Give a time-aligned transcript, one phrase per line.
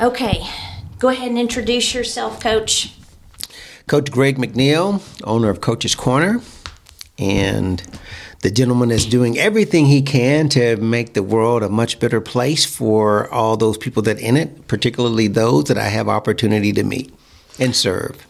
[0.00, 0.42] Okay,
[0.98, 2.94] go ahead and introduce yourself, Coach.
[3.86, 6.40] Coach Greg McNeil, owner of Coach's Corner,
[7.18, 7.82] and
[8.40, 12.64] the gentleman is doing everything he can to make the world a much better place
[12.64, 17.14] for all those people that in it, particularly those that I have opportunity to meet
[17.58, 18.26] and serve.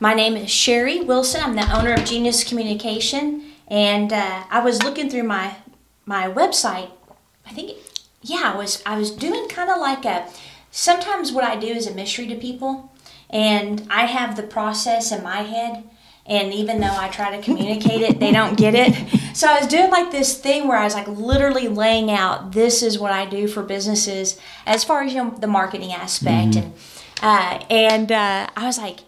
[0.00, 1.42] My name is Sherry Wilson.
[1.42, 5.56] I'm the owner of Genius Communication, and uh, I was looking through my
[6.06, 6.90] my website.
[7.44, 7.76] I think,
[8.22, 10.26] yeah, I was I was doing kind of like a.
[10.72, 12.90] Sometimes what I do is a mystery to people,
[13.28, 15.84] and I have the process in my head.
[16.24, 19.20] And even though I try to communicate it, they don't get it.
[19.34, 22.82] So I was doing like this thing where I was like literally laying out this
[22.82, 26.74] is what I do for businesses as far as you know the marketing aspect, and
[27.22, 29.00] uh, and uh, I was like,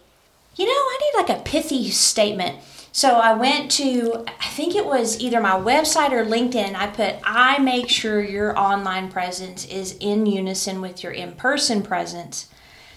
[0.55, 2.57] you know, I need like a pithy statement.
[2.95, 6.75] So I went to, I think it was either my website or LinkedIn.
[6.75, 11.83] I put, I make sure your online presence is in unison with your in person
[11.83, 12.47] presence.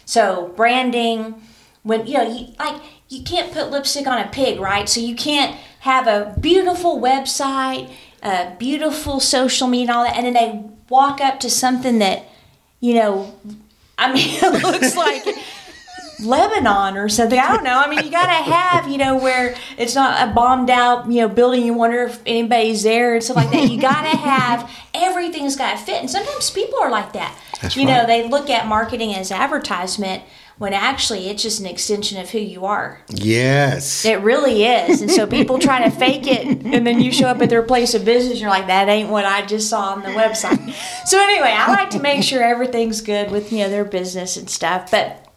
[0.04, 1.42] So branding,
[1.82, 4.88] when, you know, you, like, you can't put lipstick on a pig, right?
[4.88, 10.26] So you can't have a beautiful website, a beautiful social media, and all that, and
[10.26, 12.22] then they walk up to something that,
[12.78, 13.34] you know,
[13.98, 15.26] I mean, it looks like
[16.20, 17.38] Lebanon or something.
[17.38, 17.78] I don't know.
[17.78, 21.20] I mean, you got to have, you know, where it's not a bombed out, you
[21.20, 21.64] know, building.
[21.64, 23.70] You wonder if anybody's there and stuff like that.
[23.70, 26.00] You got to have everything's got to fit.
[26.00, 27.38] And sometimes people are like that.
[27.62, 30.22] That's you know, they look at marketing as advertisement
[30.58, 33.00] when actually it's just an extension of who you are.
[33.08, 34.04] Yes.
[34.04, 35.00] It really is.
[35.00, 37.94] And so people try to fake it, and then you show up at their place
[37.94, 40.72] of business, and you're like, that ain't what I just saw on the website.
[41.06, 44.50] So, anyway, I like to make sure everything's good with, you know, their business and
[44.50, 44.90] stuff.
[44.90, 45.27] But,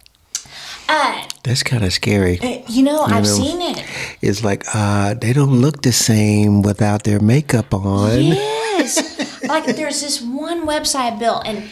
[0.92, 2.40] uh, That's kind of scary.
[2.68, 3.86] you know, I've know, seen it.
[4.22, 8.20] It's like uh, they don't look the same without their makeup on.
[8.24, 9.44] Yes.
[9.48, 11.70] like there's this one website I built and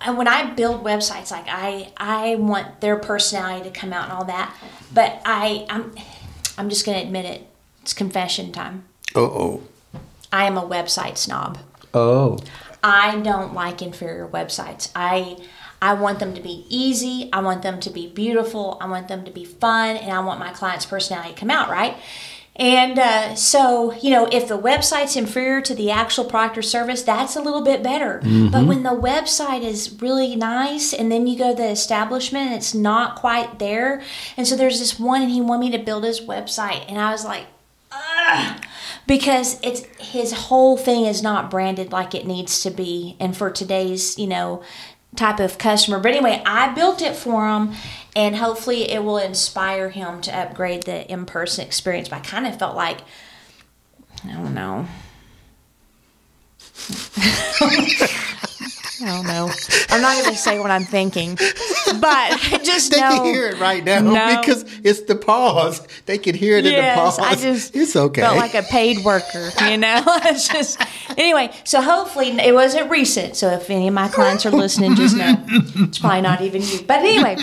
[0.00, 4.12] and when I build websites, like I I want their personality to come out and
[4.12, 4.54] all that.
[4.92, 5.94] But I I'm
[6.58, 7.46] I'm just gonna admit it.
[7.82, 8.84] It's confession time.
[9.14, 9.62] Uh oh.
[10.32, 11.58] I am a website snob.
[11.92, 12.38] Oh.
[12.82, 14.90] I don't like inferior websites.
[14.94, 15.38] I
[15.84, 17.28] I want them to be easy.
[17.30, 18.78] I want them to be beautiful.
[18.80, 21.68] I want them to be fun, and I want my client's personality to come out
[21.68, 21.94] right.
[22.56, 27.02] And uh, so, you know, if the website's inferior to the actual product or service,
[27.02, 28.22] that's a little bit better.
[28.50, 32.54] But when the website is really nice, and then you go to the establishment, and
[32.54, 34.02] it's not quite there.
[34.38, 37.10] And so there's this one, and he wanted me to build his website, and I
[37.10, 37.46] was like,
[39.06, 43.50] because it's his whole thing is not branded like it needs to be and for
[43.50, 44.62] today's you know
[45.14, 45.98] type of customer.
[45.98, 47.74] But anyway i built it for him
[48.16, 52.08] and hopefully it will inspire him to upgrade the in-person experience.
[52.08, 53.00] But i kind of felt like
[54.24, 54.86] i don't know
[59.02, 59.50] I don't know.
[59.90, 61.44] I'm not going to say what I'm thinking, but
[62.04, 63.08] I just They know.
[63.16, 64.40] can hear it right now No.
[64.40, 65.86] because it's the pause.
[66.06, 67.18] They can hear it in the pause.
[67.18, 68.20] I just it's okay.
[68.20, 70.02] felt like a paid worker, you know.
[70.06, 70.80] it's just
[71.18, 71.50] anyway.
[71.64, 73.36] So hopefully it wasn't recent.
[73.36, 76.82] So if any of my clients are listening, just know it's probably not even you.
[76.86, 77.36] But anyway,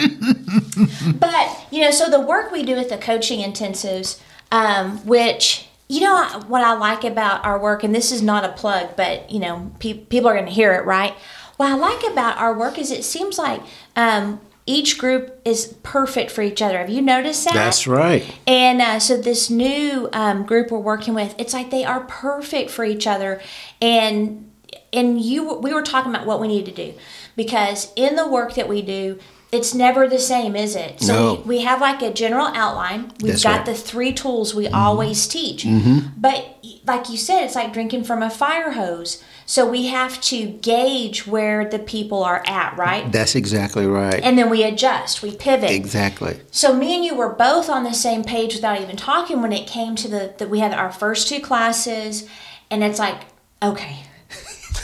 [1.19, 4.19] but you know, so the work we do with the coaching intensives,
[4.51, 8.49] um, which you know what I like about our work, and this is not a
[8.53, 11.13] plug, but you know, pe- people are going to hear it, right?
[11.61, 13.61] What I like about our work is it seems like
[13.95, 16.79] um, each group is perfect for each other.
[16.79, 17.53] Have you noticed that?
[17.53, 18.25] That's right.
[18.47, 22.71] And uh, so this new um, group we're working with, it's like they are perfect
[22.71, 23.43] for each other.
[23.79, 24.51] And
[24.91, 26.95] and you, we were talking about what we need to do
[27.35, 29.19] because in the work that we do,
[29.51, 30.99] it's never the same, is it?
[30.99, 31.33] So No.
[31.41, 33.11] we, we have like a general outline.
[33.21, 33.59] We've That's got right.
[33.59, 33.71] Mm-hmm.
[33.71, 35.63] the three tools we always teach.
[35.63, 36.07] Mm-hmm.
[36.17, 39.23] But like you said, it's like drinking from a fire hose.
[39.51, 43.11] So we have to gauge where the people are at, right?
[43.11, 44.21] That's exactly right.
[44.23, 45.71] And then we adjust, we pivot.
[45.71, 46.39] exactly.
[46.51, 49.67] So me and you were both on the same page without even talking when it
[49.67, 52.29] came to the that we had our first two classes,
[52.69, 53.17] and it's like,
[53.61, 53.97] okay,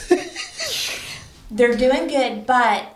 [1.49, 2.93] they're doing good, but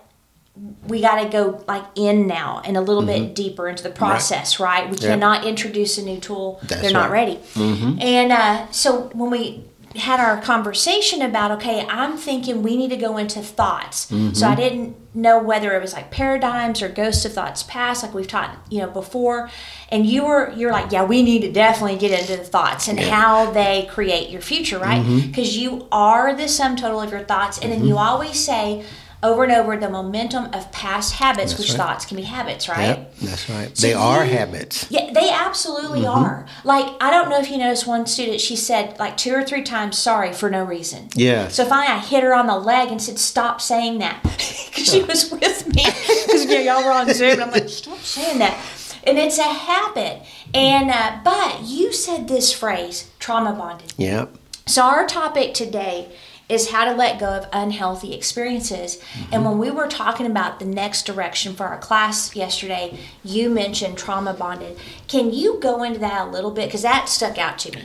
[0.90, 4.60] we got to go like in now and a little bit deeper into the process,
[4.60, 4.90] right?
[4.90, 5.04] We Mm-hmm.
[5.06, 5.12] Yep.
[5.14, 7.42] cannot introduce a new tool; That's they're not right.
[7.54, 7.86] Mm-hmm.
[7.96, 8.02] ready.
[8.04, 9.64] And uh, so when we
[9.96, 14.12] had our conversation about okay i'm thinking we need to go into thoughts.
[14.12, 14.34] Mm-hmm.
[14.34, 18.14] so i didn't know whether it was like paradigms or ghosts of thoughts past like
[18.14, 19.50] we've taught you know before.
[19.90, 23.00] And you were you're like yeah we need to definitely get into the thoughts and
[23.00, 25.02] how they create your future right?
[25.04, 25.28] Mm-hmm.
[25.28, 27.60] because you are the sum total of your thoughts.
[27.60, 28.86] And then you always say
[29.24, 31.78] over and over the momentum of past habits which right.
[31.78, 33.78] thoughts can be habits right Yep, that's right.
[33.78, 34.88] So they are you- habits.
[34.90, 36.24] yeah, they absolutely Mm-hmm.
[36.26, 36.48] are.
[36.64, 39.62] Like, I don't know if you noticed one student, she said like two or three
[39.64, 41.10] times sorry for no reason.
[41.14, 41.48] Yeah.
[41.50, 44.22] So finally I hit her on the leg and said, stop saying that.
[44.72, 45.86] Because she was with me.
[46.30, 48.58] you know, y'all were on Zoom, and I'm like, stop saying that.
[49.04, 50.22] And it's a habit.
[50.54, 53.94] And uh, but you said this phrase, trauma bonded.
[53.98, 54.34] Yep.
[54.68, 56.08] So our topic today
[56.52, 58.98] is how to let go of unhealthy experiences.
[58.98, 59.34] Mm-hmm.
[59.34, 63.98] And when we were talking about the next direction for our class yesterday, you mentioned
[63.98, 64.78] trauma bonded.
[65.08, 66.66] Can you go into that a little bit?
[66.66, 67.84] Because that stuck out to me.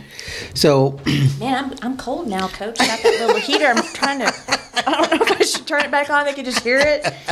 [0.55, 0.99] So,
[1.39, 2.77] man, I'm, I'm cold now, coach.
[2.81, 3.67] I Got that little heater.
[3.67, 6.25] I'm trying to, I don't know if I should turn it back on.
[6.25, 7.07] They can just hear it.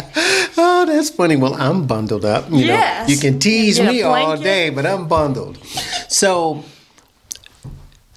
[0.56, 1.34] Oh, that's funny.
[1.34, 2.48] Well, I'm bundled up.
[2.48, 3.08] You yes.
[3.08, 5.58] Know, you can tease me all day, but I'm bundled.
[6.08, 6.62] So,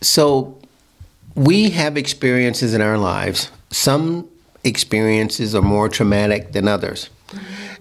[0.01, 0.57] so
[1.37, 3.51] we have experiences in our lives.
[3.69, 4.27] Some
[4.63, 7.09] experiences are more traumatic than others.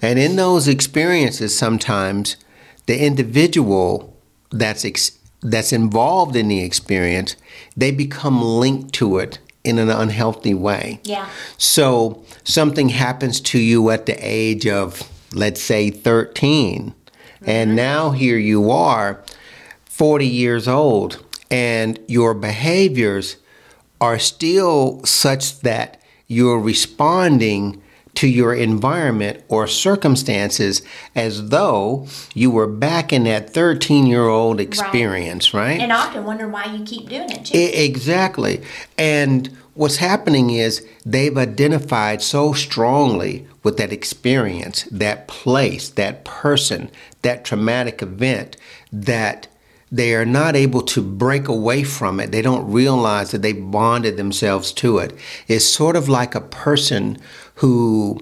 [0.02, 2.36] And in those experiences, sometimes
[2.84, 4.14] the individual
[4.50, 7.36] that's ex- that's involved in the experience,
[7.76, 11.00] they become linked to it in an unhealthy way.
[11.04, 11.28] Yeah.
[11.56, 17.50] So something happens to you at the age of, let's say, 13, mm-hmm.
[17.50, 19.24] and now here you are,
[19.86, 23.36] 40 years old, and your behaviors
[24.00, 27.82] are still such that you're responding
[28.16, 30.82] to your environment or circumstances
[31.14, 35.72] as though you were back in that 13 year old experience, right.
[35.72, 35.80] right.
[35.80, 37.58] And often wonder why you keep doing it too.
[37.58, 38.62] exactly.
[38.96, 46.90] And what's happening is they've identified so strongly with that experience, that place, that person,
[47.22, 48.56] that traumatic event
[48.90, 49.46] that
[49.96, 52.32] they are not able to break away from it.
[52.32, 55.14] They don't realize that they bonded themselves to it.
[55.48, 57.18] It's sort of like a person
[57.56, 58.20] who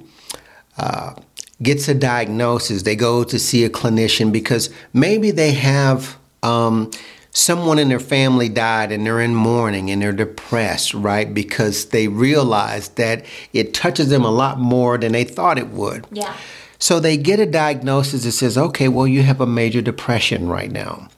[0.78, 1.14] uh,
[1.62, 2.82] gets a diagnosis.
[2.82, 6.90] They go to see a clinician because maybe they have um,
[7.30, 11.32] someone in their family died and they're in mourning and they're depressed, right?
[11.32, 16.06] Because they realize that it touches them a lot more than they thought it would.
[16.12, 16.36] Yeah.
[16.78, 20.70] So they get a diagnosis that says, okay, well, you have a major depression right
[20.70, 21.08] now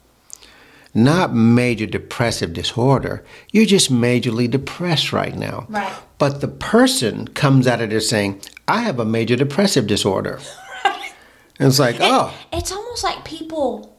[0.97, 3.23] not major depressive disorder.
[3.51, 5.67] You're just majorly depressed right now.
[5.69, 5.93] Right.
[6.17, 10.39] But the person comes out of there saying, I have a major depressive disorder.
[10.83, 11.13] Right.
[11.59, 12.31] And it's like, it, oh.
[12.53, 13.97] It's almost like people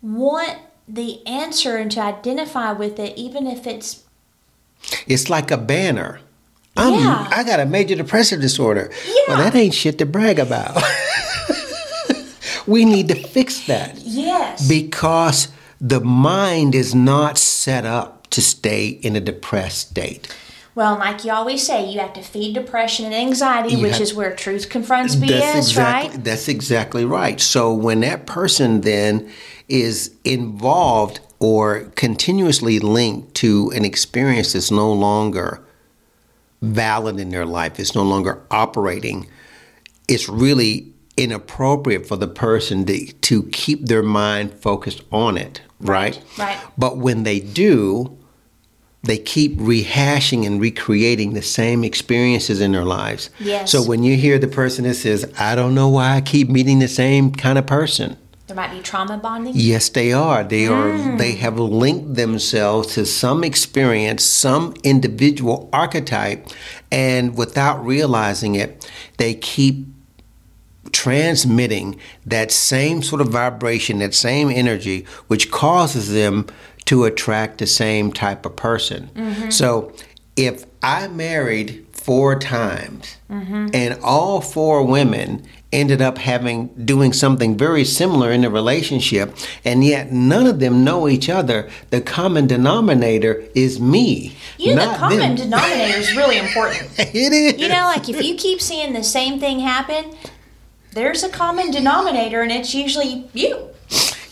[0.00, 0.56] want
[0.88, 4.04] the answer and to identify with it, even if it's.
[5.06, 6.20] It's like a banner.
[6.78, 7.28] I'm, yeah.
[7.30, 8.90] I got a major depressive disorder.
[9.06, 9.12] Yeah.
[9.28, 10.82] Well, that ain't shit to brag about.
[12.66, 13.98] we need to fix that.
[13.98, 14.66] Yes.
[14.66, 15.48] Because
[15.80, 20.34] the mind is not set up to stay in a depressed state.
[20.74, 24.00] Well, like you always say, you have to feed depression and anxiety, you which have,
[24.00, 26.24] is where truth confronts BS, exactly, right?
[26.24, 27.40] That's exactly right.
[27.40, 29.28] So when that person then
[29.68, 35.64] is involved or continuously linked to an experience that's no longer
[36.62, 39.26] valid in their life, it's no longer operating,
[40.06, 46.20] it's really inappropriate for the person to, to keep their mind focused on it right?
[46.38, 46.58] Right.
[46.76, 48.16] But when they do,
[49.02, 53.30] they keep rehashing and recreating the same experiences in their lives.
[53.38, 53.70] Yes.
[53.70, 56.80] So when you hear the person that says, I don't know why I keep meeting
[56.80, 58.16] the same kind of person.
[58.48, 59.52] There might be trauma bonding.
[59.54, 60.42] Yes, they are.
[60.42, 60.70] They mm.
[60.70, 66.48] are they have linked themselves to some experience, some individual archetype,
[66.90, 69.86] and without realizing it, they keep
[70.92, 76.46] transmitting that same sort of vibration, that same energy, which causes them
[76.86, 79.10] to attract the same type of person.
[79.14, 79.50] Mm-hmm.
[79.50, 79.92] So
[80.36, 83.68] if I married four times mm-hmm.
[83.74, 89.84] and all four women ended up having doing something very similar in the relationship and
[89.84, 94.96] yet none of them know each other the common denominator is me you know the
[94.96, 95.36] common them.
[95.36, 99.38] denominator is really important it is you know like if you keep seeing the same
[99.38, 100.16] thing happen
[100.92, 103.68] there's a common denominator, and it's usually you.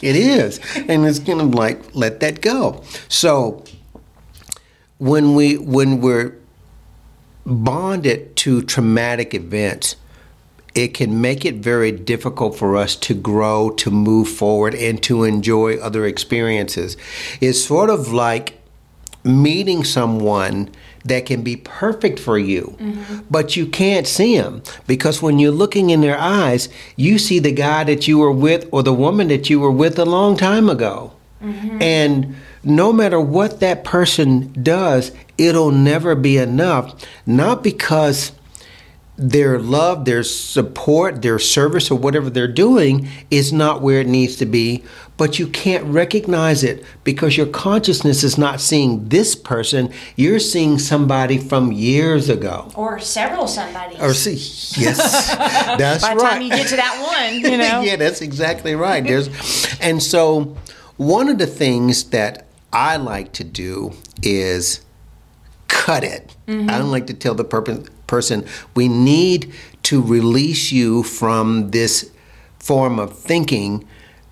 [0.03, 2.83] It is, and it's kind of like let that go.
[3.09, 3.65] So
[4.99, 6.37] when we when we're
[7.45, 9.97] bonded to traumatic events,
[10.75, 15.25] it can make it very difficult for us to grow, to move forward, and to
[15.25, 16.97] enjoy other experiences.
[17.41, 18.61] It's sort of like
[19.25, 20.71] meeting someone
[21.07, 23.21] that can be perfect for you, mm-hmm.
[23.31, 27.53] but you can't see them because when you're looking in their eyes, you see the
[27.53, 30.69] guy that you were with or the woman that you were with a long time
[30.69, 31.13] ago.
[31.43, 31.83] Mm-hmm.
[31.83, 37.05] And no matter what that person does, it'll never be enough.
[37.27, 38.33] Not because
[39.19, 44.37] their love, their support, their service, or whatever they're doing is not where it needs
[44.37, 44.85] to be,
[45.17, 49.91] but you can't recognize it because your consciousness is not seeing this person.
[50.17, 52.71] You're seeing somebody from years ago.
[52.75, 53.97] Or several somebody.
[53.99, 54.35] Or see,
[54.79, 55.35] yes,
[55.79, 57.01] that's By the time you get to that
[57.33, 57.81] one, you know.
[57.81, 59.03] yeah, that's exactly right.
[59.03, 59.29] There's,
[59.81, 60.57] and so
[60.99, 63.93] one of the things that I like to do
[64.23, 64.85] is
[65.69, 66.37] cut it.
[66.47, 66.69] Mm-hmm.
[66.69, 68.45] I don't like to tell the perp- person
[68.75, 72.11] we need to release you from this
[72.59, 73.87] form of thinking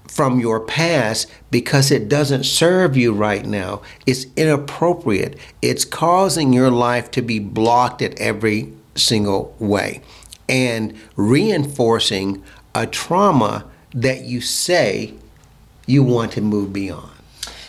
[0.08, 3.82] from your past because it doesn't serve you right now.
[4.06, 5.36] It's inappropriate.
[5.60, 10.02] It's causing your life to be blocked at every single way
[10.48, 15.14] and reinforcing a trauma that you say
[15.86, 17.10] you want to move beyond.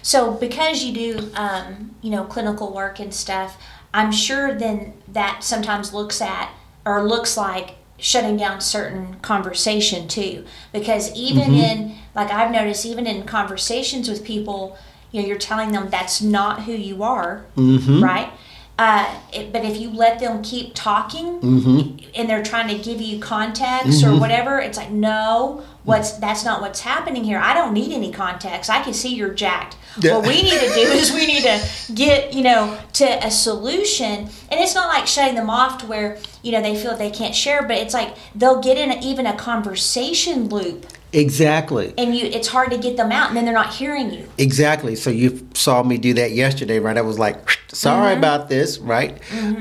[0.02, 3.58] So because you do, um, you know, clinical work and stuff,
[3.96, 6.54] I'm sure then that sometimes looks at
[6.86, 10.46] or looks like shutting down certain conversation too.
[10.74, 11.54] Because even mm-hmm.
[11.54, 14.78] in, like I've noticed, even in conversations with people,
[15.12, 18.04] you know, you're telling them that's not who you are, mm-hmm.
[18.04, 18.34] right?
[18.78, 22.06] Uh, it, but if you let them keep talking mm-hmm.
[22.16, 26.62] and they're trying to give you context or whatever, it's like no, what's that's not
[26.62, 27.40] what's happening here.
[27.40, 28.70] I don't need any context.
[28.70, 29.78] I can see you're jacked.
[30.02, 30.18] Yeah.
[30.18, 34.10] What we need to do is we need to get you know to a solution,
[34.52, 37.36] and it's not like shutting them off to where you know they feel they can't
[37.36, 41.94] share, but it's like they'll get in a, even a conversation loop, Exactly.
[41.98, 44.28] and you it's hard to get them out, and then they're not hearing you.
[44.38, 44.96] Exactly.
[44.96, 46.98] So you saw me do that yesterday, right?
[46.98, 47.38] I was like,
[47.72, 49.18] sorry about this, right?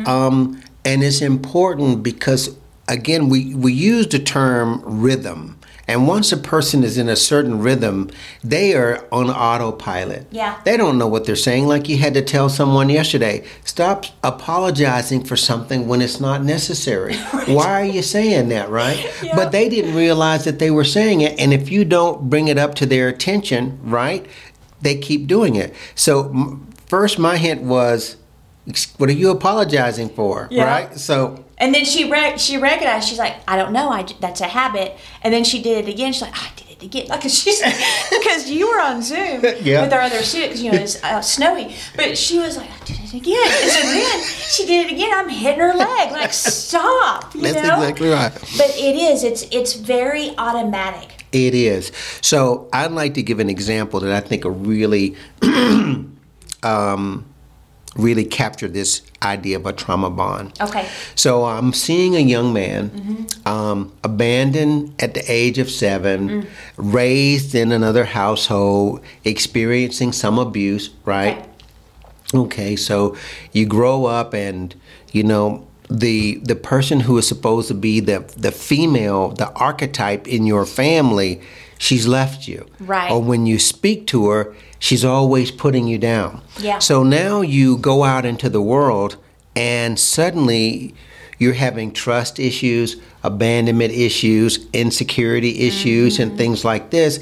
[0.08, 2.56] Um, and it's important because,
[2.88, 5.58] again, we, we use the term rhythm.
[5.86, 8.10] And once a person is in a certain rhythm,
[8.42, 10.26] they are on autopilot.
[10.30, 10.58] Yeah.
[10.64, 11.66] They don't know what they're saying.
[11.66, 17.16] Like you had to tell someone yesterday, stop apologizing for something when it's not necessary.
[17.46, 19.10] Why are you saying that, right?
[19.24, 19.36] Yeah.
[19.36, 21.38] But they didn't realize that they were saying it.
[21.38, 24.26] And if you don't bring it up to their attention, right,
[24.82, 25.74] they keep doing it.
[25.94, 28.16] So, first, my hint was,
[28.98, 30.64] what are you apologizing for, Yeah.
[30.64, 30.98] right?
[30.98, 33.08] So, And then she rec- she recognized.
[33.08, 33.88] She's like, I don't know.
[33.90, 34.96] I that's a habit.
[35.22, 36.12] And then she did it again.
[36.12, 37.06] She's like, I did it again.
[37.08, 37.60] Like 'cause she's
[38.10, 39.82] because you were on Zoom Yeah.
[39.82, 40.60] with our other students.
[40.60, 41.74] You know, it's uh, snowy.
[41.96, 43.46] But she was like, I did it again.
[43.62, 45.10] And so then she did it again.
[45.14, 46.10] I'm hitting her leg.
[46.10, 47.34] Like stop.
[47.34, 47.76] You that's know.
[47.80, 48.32] exactly right.
[48.32, 49.22] But it is.
[49.22, 51.24] It's it's very automatic.
[51.30, 51.90] It is.
[52.20, 55.16] So I'd like to give an example that I think a really,
[56.62, 57.24] um,
[57.96, 60.52] really capture this idea of a trauma bond.
[60.60, 60.88] Okay.
[61.14, 66.46] So I'm seeing a young man, um, abandoned at the age of seven,
[66.76, 71.38] raised in another household, experiencing some abuse, right?
[71.38, 71.48] Okay.
[72.34, 73.16] Okay, so
[73.52, 74.74] you grow up and
[75.12, 80.26] you know the the person who is supposed to be the the female, the archetype
[80.26, 81.40] in your family,
[81.78, 82.66] she's left you.
[82.80, 83.10] Right.
[83.10, 86.42] Or when you speak to her, she's always putting you down.
[86.58, 86.78] Yeah.
[86.78, 89.16] So now you go out into the world
[89.56, 90.94] and suddenly
[91.38, 96.38] you're having trust issues, abandonment issues, insecurity issues, and mm-hmm.
[96.38, 97.18] things like this.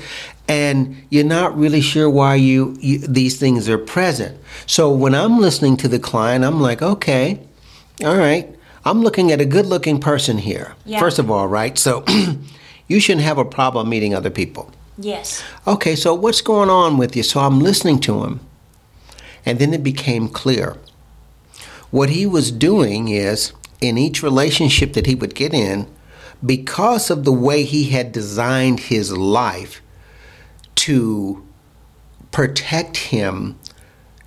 [0.48, 4.36] And you're not really sure why you, you these things are present.
[4.66, 7.38] So when I'm listening to the client, I'm like, okay,
[8.04, 8.52] all right,
[8.84, 10.74] I'm looking at a good-looking person here.
[10.84, 10.98] Yeah.
[10.98, 11.78] First of all, right?
[11.78, 12.04] So
[12.88, 14.72] you shouldn't have a problem meeting other people.
[15.02, 15.42] Yes.
[15.66, 17.22] Okay, so what's going on with you?
[17.22, 18.40] So I'm listening to him.
[19.44, 20.76] And then it became clear.
[21.90, 25.88] What he was doing is, in each relationship that he would get in,
[26.44, 29.82] because of the way he had designed his life
[30.76, 31.44] to
[32.30, 33.58] protect him,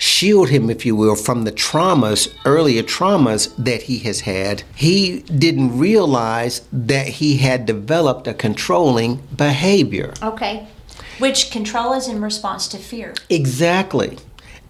[0.06, 5.22] shield him, if you will, from the traumas, earlier traumas that he has had, he
[5.22, 10.14] didn't realize that he had developed a controlling behavior.
[10.22, 10.68] Okay.
[11.18, 13.16] Which control is in response to fear.
[13.30, 14.20] Exactly.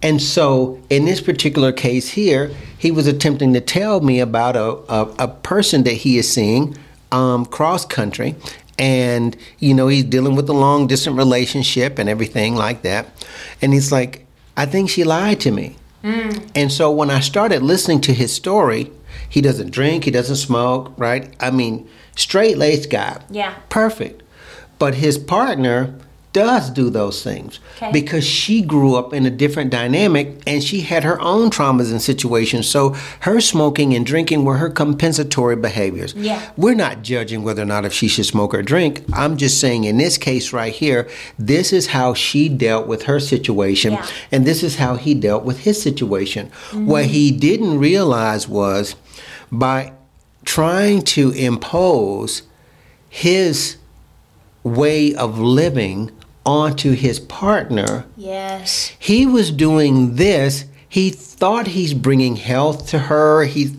[0.02, 4.70] And so, in this particular case here, he was attempting to tell me about a,
[4.92, 6.76] a, a person that he is seeing
[7.12, 8.36] um, cross country.
[8.78, 13.26] And, you know, he's dealing with a long distance relationship and everything like that.
[13.62, 14.25] And he's like,
[14.56, 15.76] I think she lied to me.
[16.02, 16.50] Mm.
[16.54, 18.90] And so, when I started listening to his story,
[19.28, 21.34] he doesn't drink, he doesn't smoke, right?
[21.40, 23.20] I mean, straight laced guy.
[23.30, 23.54] Yeah.
[23.68, 24.22] Perfect.
[24.78, 25.98] But his partner
[26.36, 27.90] does do those things Okay.
[27.92, 32.02] because she grew up in a different dynamic and she had her own traumas and
[32.02, 32.68] situations.
[32.68, 32.90] So
[33.20, 36.12] her smoking and drinking were her compensatory behaviors.
[36.14, 36.40] Yeah.
[36.56, 39.02] We're not judging whether or not if she should smoke or drink.
[39.14, 43.18] I'm just saying in this case right here, this is how she dealt with her
[43.18, 44.06] situation Yeah.
[44.30, 46.50] and this is how he dealt with his situation.
[46.72, 48.94] What he didn't realize was
[49.50, 49.92] by
[50.44, 52.42] trying to impose
[53.08, 53.76] his
[54.62, 56.10] way of living
[56.46, 58.06] onto his partner.
[58.16, 58.92] Yes.
[58.98, 60.64] He was doing this.
[60.88, 63.44] He thought he's bringing health to her.
[63.44, 63.74] He,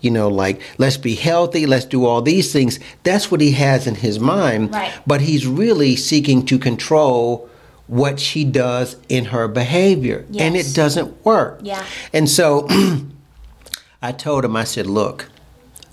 [0.00, 2.80] you know, like, let's be healthy, let's do all these things.
[3.04, 4.72] That's what he has in his mind.
[4.72, 4.92] Right.
[5.06, 7.48] But he's really seeking to control
[7.86, 10.26] what she does in her behavior.
[10.38, 11.60] And it doesn't work.
[11.62, 11.84] Yeah.
[12.12, 12.66] And so
[14.02, 15.28] I told him, I said, look,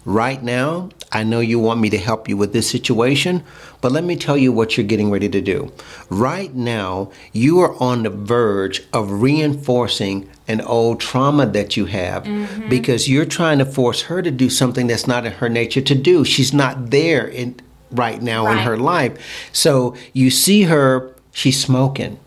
[0.06, 3.44] right now, I know you want me to help you with this situation,
[3.82, 5.72] but let me tell you what you're getting ready to do.
[6.10, 12.24] Right now, you are on the verge of reinforcing an old trauma that you have
[12.24, 12.70] mm-hmm.
[12.70, 15.96] because you're trying to force her to do something that's not in her nature to
[15.96, 16.24] do.
[16.24, 17.60] She's not there in
[17.92, 19.50] right now in her life.
[19.54, 22.20] So you see her, she's smoking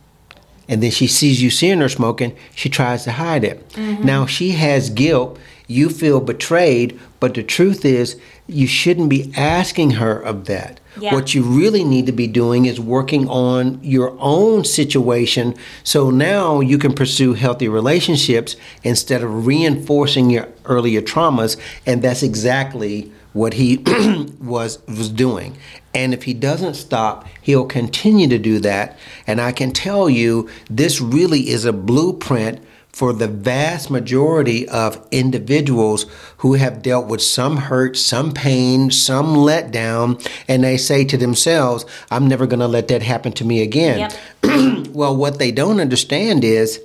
[0.69, 3.67] and then she sees you seeing her smoking, she tries to hide it.
[3.71, 4.05] Mm-hmm.
[4.05, 5.39] Now she has guilt.
[5.69, 10.81] You feel betrayed, but the truth is, you shouldn't be asking her of that.
[10.99, 11.15] Yeah.
[11.15, 16.61] What you really need to be doing is working on your own situation so now
[16.61, 21.57] you can pursue healthy relationships instead of reinforcing your earlier traumas.
[21.87, 23.77] And that's exactly what he
[24.41, 25.57] was was doing.
[25.95, 28.99] And if he doesn't stop, he'll continue to do that.
[29.27, 32.61] And I can tell you this really is a blueprint
[32.99, 36.05] for the vast majority of individuals
[36.39, 41.87] who have dealt with some hurt, some pain, some letdown, and they say to themselves,
[42.11, 44.11] I'm never going to let that happen to me again.
[44.93, 46.81] well, what they don't understand is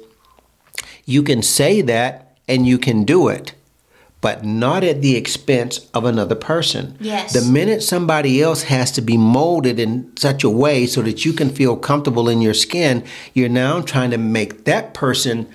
[1.04, 3.56] you can say that and you can do it,
[4.22, 6.96] but not at the expense of another person.
[7.00, 7.34] Yes.
[7.34, 11.34] The minute somebody else has to be molded in such a way so that you
[11.34, 13.04] can feel comfortable in your skin,
[13.34, 15.52] you're now trying to make that person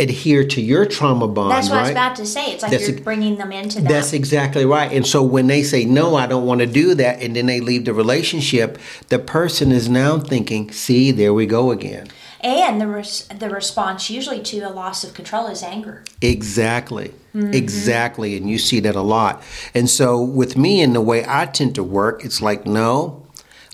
[0.00, 1.50] adhere to your trauma bond.
[1.52, 2.52] That's what I was about to say.
[2.52, 3.88] It's like That's you're ex- bringing them into that.
[3.88, 4.90] That's exactly right.
[4.90, 7.60] And so when they say, no, I don't want to do that, and then they
[7.60, 8.78] leave the relationship,
[9.08, 12.08] the person is now thinking, see, there we go again.
[12.42, 16.02] and the res- the response usually to a loss of control is anger.
[16.22, 17.12] Exactly.
[17.34, 17.52] Mm-hmm.
[17.54, 18.36] Exactly.
[18.36, 19.42] And you see that a lot.
[19.74, 23.19] And so with me and the way I tend to work, it's like, no,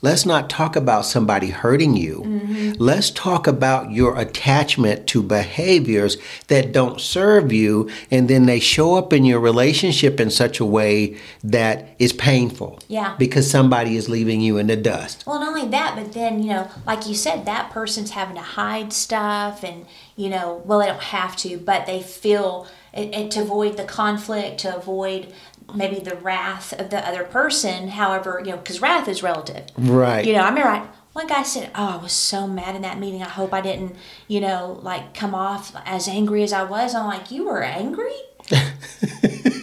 [0.06, 2.22] let's not talk about somebody hurting you.
[2.24, 2.72] Mm-hmm.
[2.78, 7.90] Let's talk about your attachment to behaviors that don't serve you.
[8.08, 12.78] And then they show up in your relationship in such a way that is painful.
[12.86, 13.16] Yeah.
[13.18, 15.24] Because somebody is leaving you in the dust.
[15.26, 18.42] Well, not only that, but then, you know, like you said, that person's having to
[18.42, 23.30] hide stuff and, you know, well, they don't have to, but they feel it, it,
[23.32, 25.34] to avoid the conflict, to avoid
[25.76, 27.88] maybe the wrath of the other person.
[27.88, 29.66] However, you know, because wrath is relative.
[29.76, 30.24] Right.
[30.24, 32.98] You know, I remember I, one guy said, "Oh, I was so mad in that
[32.98, 33.22] meeting.
[33.22, 33.96] I hope I didn't,
[34.28, 38.12] you know, like come off as angry as I was." I'm like, "You were angry."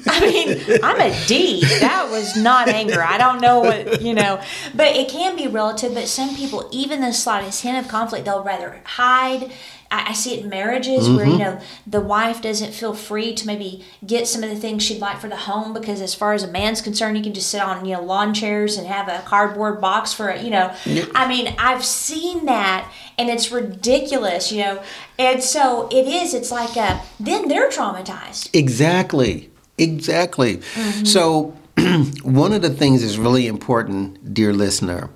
[0.06, 1.62] I mean, I'm a D.
[1.80, 3.02] That was not anger.
[3.02, 4.42] I don't know what, you know,
[4.76, 5.94] but it can be relative.
[5.94, 9.52] But some people, even the slightest hint of conflict, they'll rather hide.
[9.94, 13.46] I, I see it in marriages where, you know, the wife doesn't feel free to
[13.46, 16.42] maybe get some of the things she'd like for the home because, as far as
[16.42, 19.22] a man's concerned, you can just sit on, you know, lawn chairs and have a
[19.26, 20.74] cardboard box for, a, you know,
[21.14, 24.84] I mean, I've seen that and it's ridiculous, you know.
[25.20, 28.50] And so it is, it's like, uh, then they're traumatized.
[28.54, 29.52] Exactly.
[29.78, 30.62] Exactly.
[31.04, 31.56] So,
[32.24, 35.10] one of the things that's really important, dear listener,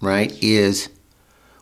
[0.00, 0.88] right, is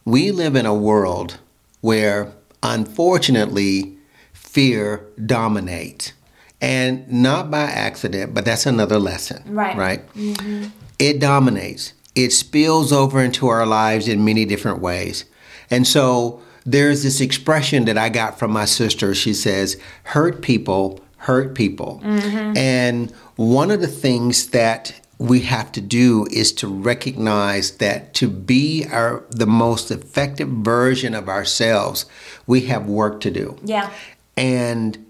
[0.05, 1.39] we live in a world
[1.81, 3.97] where unfortunately
[4.33, 6.13] fear dominates.
[6.61, 9.43] And not by accident, but that's another lesson.
[9.47, 9.77] Right.
[9.77, 10.13] Right?
[10.15, 10.71] Mm-hmm.
[10.99, 11.93] It dominates.
[12.17, 15.25] It spills over into our lives in many different ways.
[15.71, 19.15] And so there's this expression that I got from my sister.
[19.15, 22.01] She says, hurt people hurt people.
[22.05, 22.57] Mm-hmm.
[22.57, 28.29] And one of the things that we have to do is to recognize that to
[28.29, 32.07] be our the most effective version of ourselves,
[32.47, 33.59] we have work to do.
[33.65, 33.91] Yeah.
[34.37, 35.07] And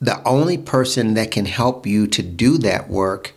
[0.00, 3.34] the only person that can help you to do that work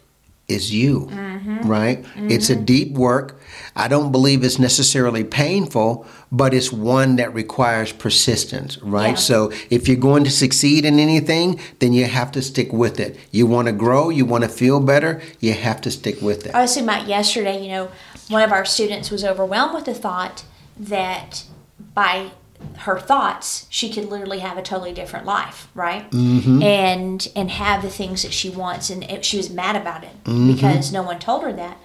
[0.48, 1.68] is you, mm-hmm.
[1.68, 2.06] right?
[2.15, 2.65] It's a mm-hmm.
[2.65, 3.39] deep work.
[3.76, 9.10] I don't believe it's necessarily painful, but it's one that requires persistence, right?
[9.10, 9.15] Yeah.
[9.15, 13.17] So if you're going to succeed in anything, then you have to stick with it.
[13.32, 16.54] You want to grow, you want to feel better, you have to stick with it.
[16.54, 17.91] I was thinking about yesterday, you know,
[18.28, 20.43] one of our students was overwhelmed with the thought
[20.78, 21.45] that
[21.93, 22.32] by
[22.80, 26.10] her thoughts, she could literally have a totally different life, right?
[26.12, 26.62] Mm-hmm.
[26.62, 30.24] And and have the things that she wants, and it, she was mad about it
[30.24, 31.78] because no one told her that.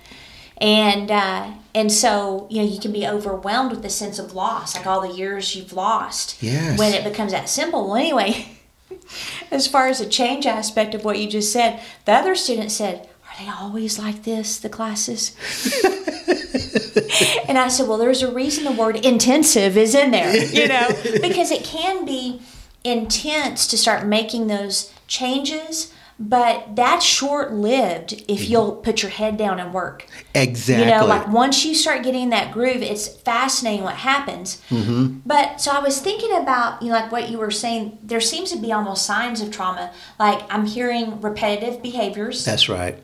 [0.61, 4.77] And uh, and so you know you can be overwhelmed with the sense of loss,
[4.77, 6.43] like all the years you've lost.
[6.43, 6.79] Yes.
[6.79, 7.87] When it becomes that simple.
[7.87, 8.59] Well, anyway,
[9.51, 13.09] as far as the change aspect of what you just said, the other student said
[13.25, 15.35] "Are they always like this, the classes?
[17.49, 20.89] and I said, Well, there's a reason the word intensive is in there, you know,
[21.21, 22.41] because it can be
[22.85, 25.93] intense to start making those changes,
[26.23, 28.53] but that's short lived if Mm-hmm.
[28.53, 30.07] you'll put your head down and work.
[30.35, 30.85] Exactly.
[30.85, 34.61] You know, like once you start getting that groove, it's fascinating what happens.
[34.69, 35.21] Mm-hmm.
[35.25, 38.53] But so I was thinking about, you know, like what you were saying, there seems
[38.53, 39.93] to be almost signs of trauma.
[40.19, 42.45] Like I'm hearing repetitive behaviors.
[42.45, 42.97] That's right.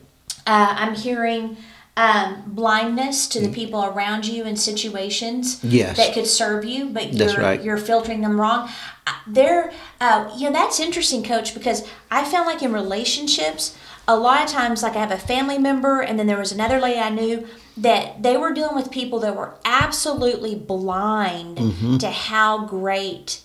[0.46, 1.56] Uh, I'm hearing
[1.96, 5.72] um, blindness to the people around you in situations Mm.
[5.72, 5.96] Yes.
[5.96, 7.62] that could serve you, but you're right.
[7.62, 8.68] you're filtering them wrong.
[9.26, 13.76] There, uh, you know, that's interesting, Coach, because I found like in relationships,
[14.08, 16.78] a lot of times, like I have a family member, and then there was another
[16.80, 17.46] lady I knew
[17.78, 21.96] that they were dealing with people that were absolutely blind Mm-hmm.
[21.98, 23.40] to how great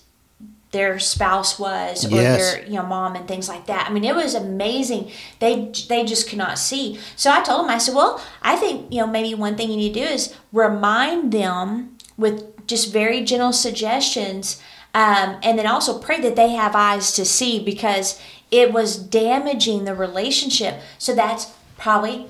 [0.72, 2.54] their spouse was or Yes.
[2.54, 3.86] their you know mom and things like that.
[3.88, 5.10] I mean, it was amazing.
[5.38, 6.98] They they just could not see.
[7.16, 9.76] So I told them, I said, well, I think you know maybe one thing you
[9.76, 14.60] need to do is remind them with just very gentle suggestions,
[14.94, 19.84] um, and then also pray that they have eyes to see because it was damaging
[19.84, 20.80] the relationship.
[20.98, 22.26] So that's probably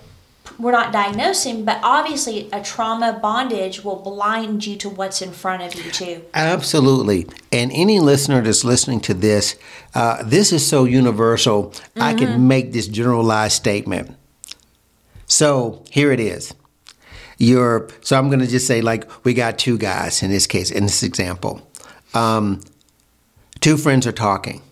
[0.59, 5.63] we're not diagnosing, but obviously a trauma bondage will blind you to what's in front
[5.63, 6.23] of you too.
[6.35, 7.27] Absolutely.
[7.51, 9.57] And any listener that's listening to this,
[9.95, 14.17] uh, this is so universal, I can make this generalized statement.
[15.27, 16.55] So here it is.
[17.39, 20.71] You're, so I'm going to just say, like, we got two guys in this case,
[20.71, 21.67] in this example.
[22.15, 22.61] Um,
[23.61, 24.63] two friends are talking.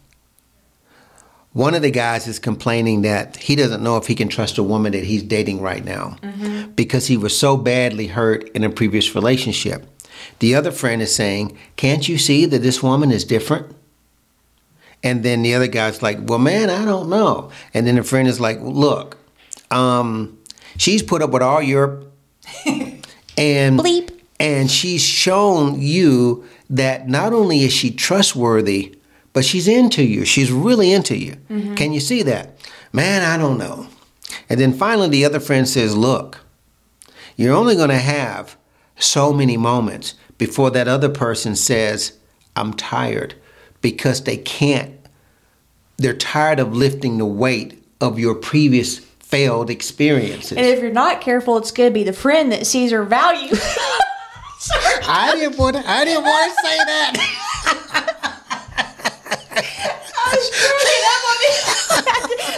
[1.52, 4.62] One of the guys is complaining that he doesn't know if he can trust a
[4.62, 6.16] woman that he's dating right now
[6.76, 9.84] because he was so badly hurt in a previous relationship.
[10.38, 13.74] The other friend is saying, Can't you see that this woman is different?
[15.02, 17.50] And then the other guy's like, Well, man, I don't know.
[17.74, 19.18] And then the friend is like, Look,
[19.72, 20.38] um,
[20.76, 22.04] she's put up with all your
[23.36, 24.10] and Bleep.
[24.38, 28.94] and she's shown you that not only is she trustworthy,
[29.32, 30.24] but she's into you.
[30.24, 31.36] She's really into you.
[31.48, 31.74] Mm-hmm.
[31.74, 32.56] Can you see that?
[32.92, 33.88] Man, I don't know.
[34.48, 36.40] And then finally, the other friend says, Look,
[37.36, 38.56] you're only going to have
[38.96, 42.18] so many moments before that other person says,
[42.56, 43.34] I'm tired,
[43.80, 44.94] because they can't,
[45.96, 50.52] they're tired of lifting the weight of your previous failed experiences.
[50.52, 53.54] And if you're not careful, it's going to be the friend that sees her value.
[55.06, 57.46] I didn't want to, I didn't want to say that.
[58.02, 58.28] I was screwing up
[59.30, 59.39] on it.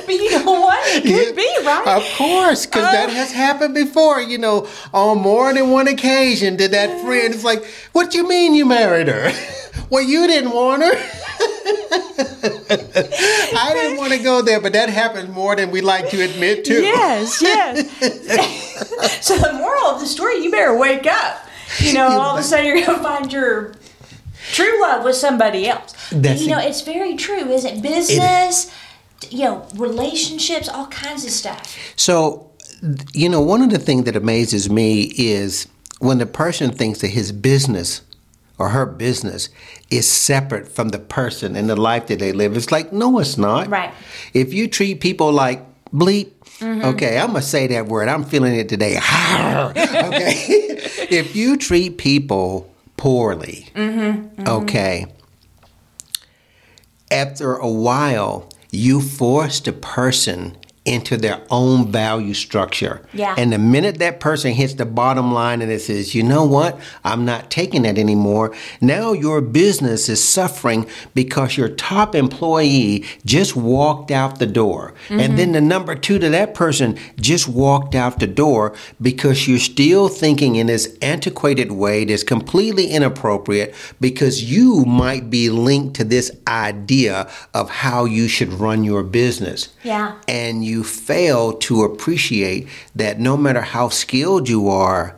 [0.06, 0.78] but you know what?
[0.94, 1.86] It could be, right?
[1.96, 3.12] Of course, because that Uh.
[3.12, 4.20] has happened before.
[4.20, 7.34] You know, on more than one occasion, did that friend?
[7.34, 9.32] It's like, what you mean you married her?
[9.90, 10.92] well, you didn't want her.
[13.54, 16.64] I didn't want to go there, but that happens more than we like to admit
[16.66, 16.74] to.
[16.82, 19.24] yes, yes.
[19.24, 21.46] so the moral of the story, you better wake up.
[21.78, 23.74] You know, all of a sudden you're going to find your
[24.52, 25.94] true love with somebody else.
[26.12, 27.82] That's you know, it's very true, isn't it?
[27.82, 28.72] Business,
[29.30, 31.76] you know, relationships, all kinds of stuff.
[31.96, 32.50] So,
[33.12, 35.68] you know, one of the things that amazes me is
[36.00, 38.02] when the person thinks that his business
[38.58, 39.48] or her business
[39.90, 42.56] is separate from the person and the life that they live.
[42.56, 43.68] It's like, no, it's not.
[43.68, 43.92] Right.
[44.34, 46.84] If you treat people like bleep, mm-hmm.
[46.84, 48.08] okay, I'm going to say that word.
[48.08, 48.96] I'm feeling it today.
[48.98, 50.34] okay.
[51.10, 54.42] if you treat people poorly, mm-hmm.
[54.42, 54.48] Mm-hmm.
[54.48, 55.06] okay,
[57.12, 63.02] after a while, you force the person into their own value structure.
[63.12, 63.36] Yeah.
[63.38, 66.78] And the minute that person hits the bottom line and it says, you know what,
[67.04, 73.54] I'm not taking that anymore, now your business is suffering because your top employee just
[73.54, 74.92] walked out the door.
[75.08, 75.36] And mm-hmm.
[75.36, 80.08] then the number two to that person just walked out the door because you're still
[80.08, 86.32] thinking in this antiquated way that's completely inappropriate because you might be linked to this
[86.48, 90.14] idea of how you should run your business Yeah.
[90.26, 95.16] and you fail to appreciate that no matter how skilled you are,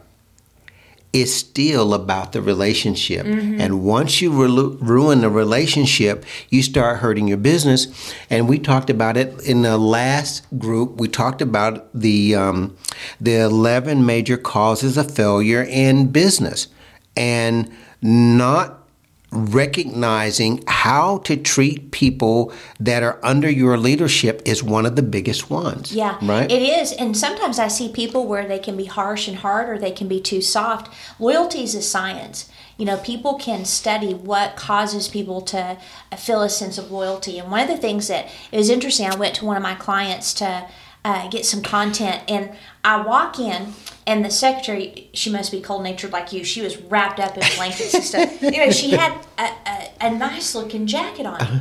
[1.13, 3.25] it's still about the relationship.
[3.61, 7.87] And once you ru- ruin the relationship, you start hurting your business.
[8.31, 10.99] And we talked about it in the last group.
[10.99, 12.77] We talked about the um,
[13.21, 16.67] the eleven major causes of failure in business,
[17.17, 17.71] and
[18.03, 18.84] not
[19.35, 25.51] recognizing how to treat people that are under your leadership is one of the biggest
[25.51, 25.93] ones.
[25.93, 26.51] Yeah, Right?
[26.51, 29.79] It is, and sometimes I see people where they can be harsh and hard, or
[29.79, 30.93] they can be too soft.
[31.19, 32.49] Loyalty is a science.
[32.77, 35.79] You know, people can study what causes people to
[36.17, 37.39] feel a sense of loyalty.
[37.39, 40.35] And one of the things that is interesting, I went to one of my clients
[40.35, 40.67] to
[41.05, 42.23] uh, get some content.
[42.29, 43.75] And I walk in,
[44.07, 46.45] and the secretary, she must be cold natured like you.
[46.45, 48.43] She was wrapped up in blankets and stuff.
[48.43, 51.41] You know, she had a, a, a nice looking jacket on.
[51.41, 51.59] Uh-huh.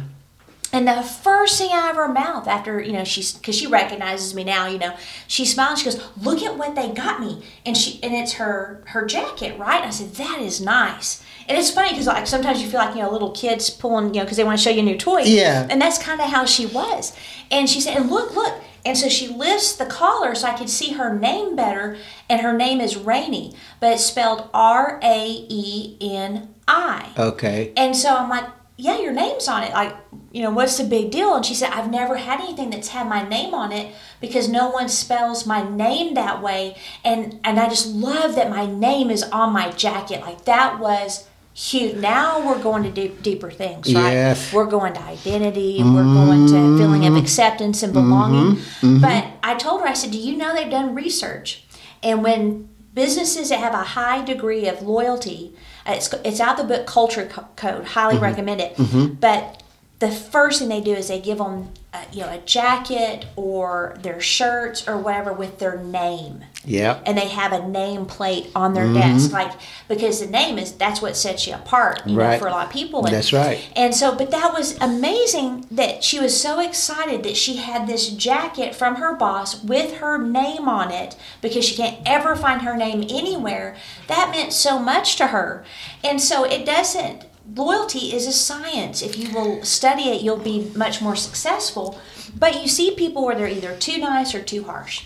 [0.74, 4.34] And the first thing out of her mouth after, you know, she's because she recognizes
[4.34, 4.96] me now, you know,
[5.28, 5.80] she smiles.
[5.80, 9.60] She goes, "Look at what they got me," and she and it's her her jacket,
[9.60, 9.78] right?
[9.78, 12.96] And I said, "That is nice." And it's funny because like sometimes you feel like
[12.96, 14.98] you know little kids pulling, you know, because they want to show you a new
[14.98, 15.22] toy.
[15.22, 15.68] Yeah.
[15.70, 17.16] And that's kind of how she was.
[17.52, 18.56] And she said, "And look, look."
[18.86, 21.98] And so she lifts the collar so I could see her name better,
[22.30, 27.12] and her name is Rainy, but it's spelled R A E N I.
[27.18, 27.72] Okay.
[27.78, 29.72] And so I'm like, yeah, your name's on it.
[29.72, 29.96] Like,
[30.32, 31.36] you know, what's the big deal?
[31.36, 34.70] And she said, I've never had anything that's had my name on it because no
[34.70, 36.76] one spells my name that way.
[37.04, 40.22] And and I just love that my name is on my jacket.
[40.22, 41.98] Like that was huge.
[41.98, 44.12] Now we're going to do deeper things, right?
[44.12, 44.52] Yes.
[44.52, 45.82] We're going to identity.
[45.84, 46.78] We're going to mm-hmm.
[46.78, 48.56] feeling of acceptance and belonging.
[48.56, 48.88] Mm-hmm.
[48.88, 49.02] Mm-hmm.
[49.02, 51.64] But I told her, I said, do you know they've done research?
[52.02, 55.56] And when businesses that have a high degree of loyalty,
[55.88, 57.86] it's, it's out the book Culture Code.
[57.86, 58.24] Highly mm-hmm.
[58.24, 58.76] recommend it.
[58.76, 59.16] Mm-hmm.
[59.16, 59.63] But
[60.04, 63.96] the first thing they do is they give them, uh, you know, a jacket or
[64.02, 68.74] their shirts or whatever with their name, yeah and they have a name plate on
[68.74, 69.52] their desk, like
[69.88, 72.72] because the name is that's what sets you apart, you know, for a lot of
[72.74, 73.06] people.
[73.06, 73.66] And, That's right.
[73.78, 78.10] And so, but that was amazing that she was so excited that she had this
[78.10, 82.76] jacket from her boss with her name on it because she can't ever find her
[82.76, 83.78] name anywhere.
[84.08, 85.64] That meant so much to her.
[86.04, 89.02] And so it doesn't, loyalty is a science.
[89.02, 92.00] If you will study it, you'll be much more successful.
[92.38, 95.04] But you see people where they're either too nice or too harsh.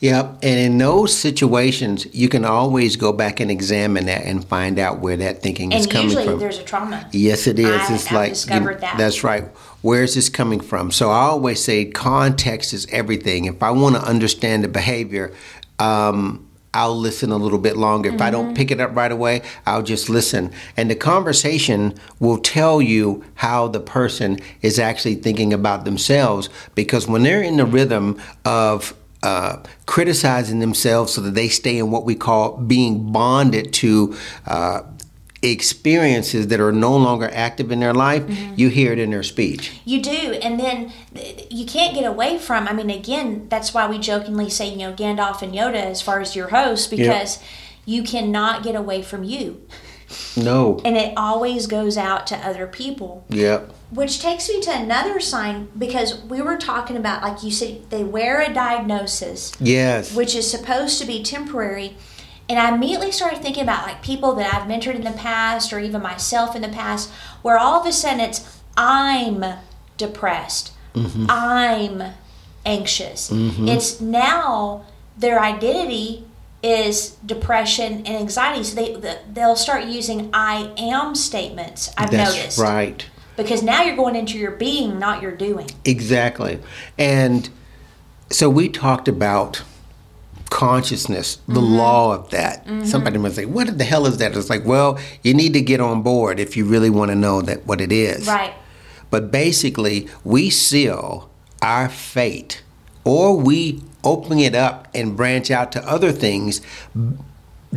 [0.00, 0.38] Yep.
[0.42, 5.00] And in those situations, you can always go back and examine that and find out
[5.00, 6.38] where that thinking is And coming usually from.
[6.38, 7.06] there's a trauma.
[7.12, 7.66] Yes, it is.
[7.66, 8.96] I- it's like discovered that.
[8.96, 9.44] That's right.
[9.82, 10.90] Where is this coming from?
[10.90, 13.44] So I always say context is everything.
[13.44, 15.32] If I want to understand the behavior,
[15.78, 18.10] um, I'll listen a little bit longer.
[18.10, 18.32] If I Mm-hmm.
[18.32, 20.52] don't pick it up right away, I'll just listen.
[20.76, 27.08] And the conversation will tell you how the person is actually thinking about themselves because
[27.08, 32.04] when they're in the rhythm of uh, criticizing themselves so that they stay in what
[32.04, 34.80] we call being bonded to uh,
[35.42, 38.54] experiences that are no longer active in their life, mm-hmm.
[38.56, 39.80] you hear it in their speech.
[39.84, 40.92] You do, and then
[41.50, 42.68] you can't get away from.
[42.68, 46.20] I mean, again, that's why we jokingly say, you know, Gandalf and Yoda as far
[46.20, 47.38] as your host, because
[47.86, 49.66] you cannot get away from you,
[50.36, 50.80] No.
[50.84, 53.24] and it always goes out to other people.
[53.30, 53.72] Yep.
[53.90, 58.04] Which takes me to another sign because we were talking about, like you said, they
[58.04, 60.14] wear a diagnosis, Yes.
[60.14, 61.96] which is supposed to be temporary.
[62.50, 65.78] And I immediately started thinking about like people that I've mentored in the past or
[65.78, 67.08] even myself in the past,
[67.42, 69.44] where all of a sudden it's, I'm
[69.96, 71.26] depressed, mm-hmm.
[71.28, 72.02] I'm
[72.66, 73.30] anxious.
[73.30, 73.68] Mm-hmm.
[73.68, 74.84] It's now
[75.16, 76.26] their identity
[76.60, 78.64] is depression and anxiety.
[78.64, 82.58] So they, they'll start using I am statements, I've That's noticed.
[82.58, 83.06] right.
[83.36, 85.70] Because now you're going into your being, not your doing.
[85.84, 86.58] Exactly.
[86.98, 87.48] And
[88.28, 89.62] so we talked about
[90.50, 91.72] consciousness, the Mm-hmm.
[91.74, 92.66] law of that.
[92.84, 95.80] Somebody might say, "What the hell is that?" It's like, well, you need to get
[95.80, 98.26] on board if you really want to know that what it is.
[98.26, 98.52] Right.
[99.10, 101.30] But basically, we seal
[101.62, 102.62] our fate,
[103.04, 106.60] or we open it up and branch out to other things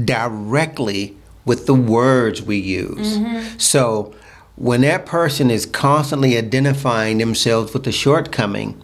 [0.05, 3.19] directly with the words we use.
[3.57, 4.13] So
[4.55, 8.81] when that person is constantly identifying themselves with the shortcoming,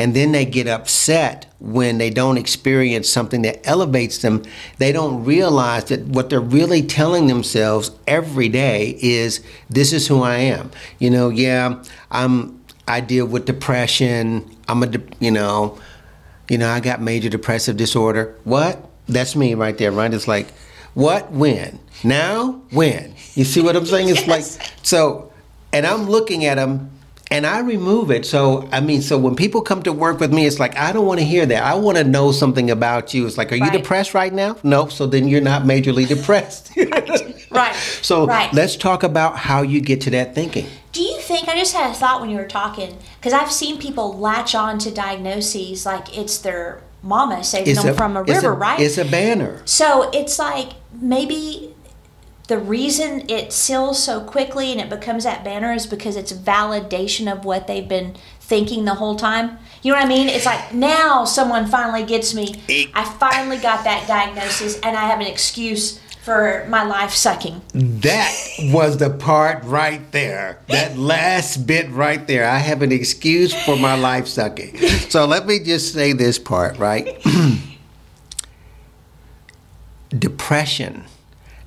[0.00, 4.42] and then they get upset when they don't experience something that elevates them,
[4.78, 10.22] they don't realize that what they're really telling themselves every day is, "This is who
[10.22, 12.58] I am." You know, yeah, I'm.
[12.88, 14.50] I deal with depression.
[14.68, 15.78] I'm a, de- you know,
[16.48, 18.34] you know, I got major depressive disorder.
[18.44, 18.82] What?
[19.06, 20.12] That's me right there, right?
[20.12, 20.48] It's like,
[20.94, 21.30] what?
[21.30, 21.78] When?
[22.02, 22.62] Now?
[22.70, 23.14] When?
[23.34, 24.08] You see what I'm saying?
[24.08, 24.44] It's like,
[24.82, 25.30] so,
[25.72, 26.90] and I'm looking at them
[27.30, 28.26] and I remove it.
[28.26, 31.06] So, I mean, so when people come to work with me, it's like, I don't
[31.06, 31.62] want to hear that.
[31.62, 33.26] I want to know something about you.
[33.26, 33.72] It's like, are you Right.
[33.72, 34.56] depressed right now?
[34.62, 34.88] No.
[34.88, 36.72] So then you're not majorly depressed.
[37.52, 37.64] Right.
[37.72, 37.74] right.
[38.02, 38.52] So right.
[38.54, 40.66] let's talk about how you get to that thinking.
[40.92, 43.78] Do you think I just had a thought when you were talking because I've seen
[43.78, 48.78] people latch on to diagnoses like it's their mama saving them from a river, right?
[48.78, 49.62] It's a banner.
[49.64, 51.74] so it's like maybe
[52.50, 57.32] the reason it seals so quickly and it becomes that banner is because it's validation
[57.32, 59.56] of what they've been thinking the whole time.
[59.82, 60.28] You know what I mean?
[60.28, 62.60] It's like now someone finally gets me.
[62.92, 67.62] I finally got that diagnosis, and I have an excuse for my life sucking.
[67.72, 68.36] That
[68.72, 70.58] was the part right there.
[70.66, 72.48] That last bit right there.
[72.48, 74.76] I have an excuse for my life sucking.
[75.08, 77.16] So let me just say this part, right?
[80.10, 81.04] Depression,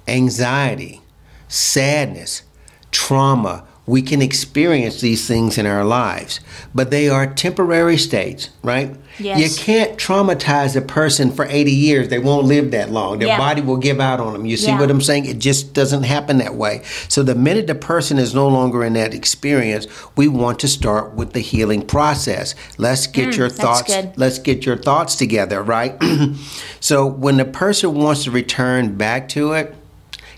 [0.07, 1.01] anxiety,
[1.47, 2.43] sadness,
[2.91, 6.39] trauma, we can experience these things in our lives,
[6.73, 8.95] but they are temporary states, right?
[9.19, 9.39] Yes.
[9.59, 12.07] You can't traumatize a person for 80 years.
[12.07, 13.19] They won't live that long.
[13.19, 13.37] Their Yeah.
[13.37, 14.45] body will give out on them.
[14.45, 14.79] You see Yeah.
[14.79, 15.25] what I'm saying?
[15.25, 16.81] It just doesn't happen that way.
[17.09, 19.85] So the minute the person is no longer in that experience,
[20.15, 22.55] we want to start with the healing process.
[22.77, 26.01] Let's get your Mm, that's thoughts let's get your thoughts together, right?
[26.79, 29.75] so when the person wants to return back to it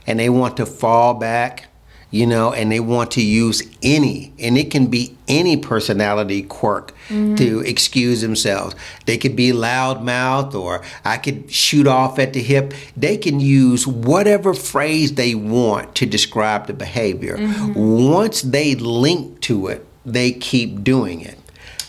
[0.08, 1.68] and they want to fall back,
[2.12, 6.94] you know, and they want to use any, and it can be any personality quirk
[7.10, 7.36] mm-hmm.
[7.36, 8.76] to excuse themselves.
[9.06, 12.74] They could be loudmouth, or I could shoot off at the hip.
[12.96, 17.38] They can use whatever phrase they want to describe the behavior.
[17.38, 17.74] Mm-hmm.
[18.10, 21.40] Once they link to it, they keep doing it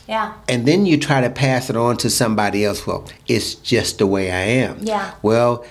[0.09, 0.33] Yeah.
[0.49, 2.87] and then you try to pass it on to somebody else.
[2.87, 4.79] Well, it's just the way I am.
[4.81, 5.13] Yeah.
[5.21, 5.67] Well,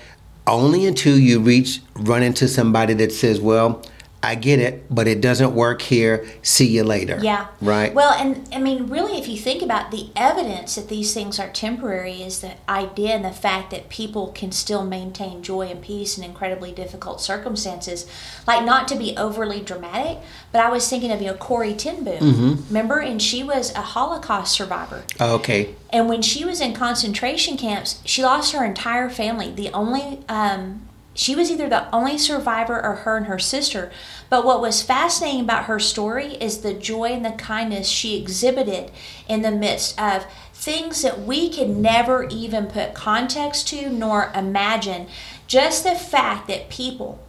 [0.47, 3.81] only until you reach run into somebody that says, "Well,
[4.25, 6.25] I get it, but it doesn't work here.
[6.41, 7.47] See you later." Yeah.
[7.61, 7.93] Right.
[7.93, 11.49] Well, and I mean, really, if you think about the evidence that these things are
[11.49, 16.17] temporary, is the idea and the fact that people can still maintain joy and peace
[16.17, 18.07] in incredibly difficult circumstances.
[18.47, 20.19] Like, not to be overly dramatic,
[20.51, 22.19] but I was thinking of, you know, Corrie Ten Boom.
[22.19, 22.67] Mm-hmm.
[22.67, 22.99] Remember?
[22.99, 25.03] And she was a Holocaust survivor.
[25.19, 25.75] okay.
[25.91, 29.51] And when she was in concentration camps, she lost her entire family.
[29.51, 33.89] The only, um, she was either the only survivor or her and her sister.
[34.29, 38.91] But what was fascinating about her story is the joy and the kindness she exhibited
[39.27, 45.07] in the midst of things that we could never even put context to nor imagine.
[45.47, 47.19] Just the fact that people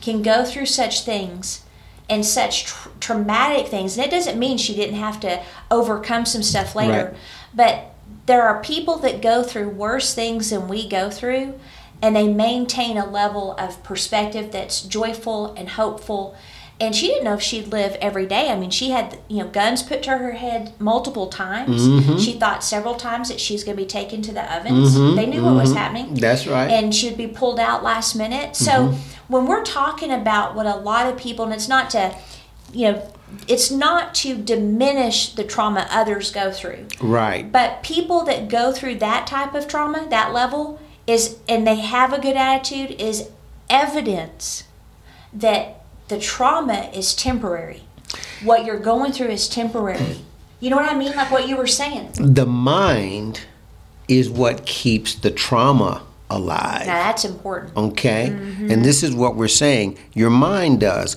[0.00, 1.62] can go through such things
[2.08, 3.96] and such tr- traumatic things.
[3.96, 7.14] And it doesn't mean she didn't have to overcome some stuff later, Right.
[7.54, 7.84] but
[8.26, 11.54] there are people that go through worse things than we go through,
[12.02, 16.36] and they maintain a level of perspective that's joyful and hopeful.
[16.80, 18.50] And she didn't know if she'd live every day.
[18.50, 21.82] I mean, she had you know guns put to her head multiple times.
[21.82, 22.18] Mm-hmm.
[22.18, 24.94] She thought several times that she's going to be taken to the ovens.
[25.16, 26.14] they knew what was happening Mm-hmm.
[26.16, 26.68] That's right.
[26.70, 28.56] and she'd be pulled out last minute.
[28.56, 29.32] So Mm-hmm.
[29.32, 32.16] when we're talking about what a lot of people, and it's not to,
[32.72, 33.12] you know,
[33.46, 37.50] it's not to diminish the trauma others go through, right.
[37.52, 42.12] but people that go through that type of trauma, that level, is and they have
[42.12, 43.28] a good attitude is
[43.68, 44.64] evidence
[45.32, 47.82] that the trauma is temporary.
[48.44, 50.18] What you're going through is temporary.
[50.60, 51.14] You know what I mean?
[51.16, 52.12] Like what you were saying.
[52.14, 53.40] The mind
[54.08, 56.86] is what keeps the trauma alive.
[56.86, 57.76] Now that's important.
[57.76, 58.30] Okay?
[58.30, 58.70] Mm-hmm.
[58.70, 59.98] And this is what we're saying.
[60.14, 61.16] Your mind does.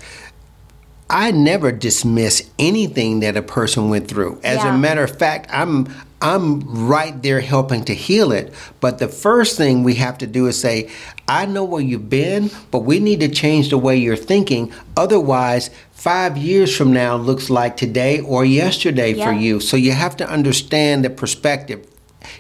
[1.10, 4.39] I never dismiss anything that a person went through.
[4.43, 4.74] As Yeah.
[4.74, 5.88] a matter of fact, I'm
[6.21, 8.54] I'm right there helping to heal it.
[8.80, 10.89] But the first thing we have to do is say,
[11.28, 14.71] I know where you've been, but we need to change the way you're thinking.
[14.95, 19.60] Otherwise, five years from now looks like today or yesterday for you.
[19.60, 21.86] So you have to understand the perspective.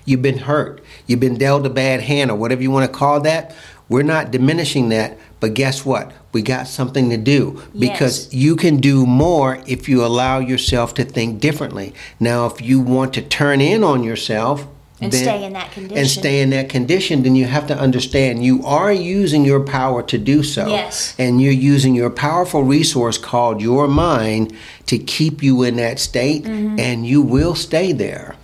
[0.05, 0.83] You've been hurt.
[1.07, 3.55] You've been dealt a bad hand or whatever you want to call that.
[3.87, 6.11] We're not diminishing that, but guess what?
[6.31, 8.33] We got something to do because Yes.
[8.33, 11.93] you can do more if you allow yourself to think differently.
[12.19, 14.65] Now, if you want to turn in on yourself
[14.99, 15.97] And then- stay in that condition.
[15.97, 20.01] and stay in that condition, then you have to understand you are using your power
[20.01, 20.67] to do so.
[20.67, 21.13] Yes.
[21.19, 24.51] And you're using your powerful resource called your mind
[24.87, 26.79] to keep you in that state, Mm-hmm.
[26.79, 28.35] and you will stay there.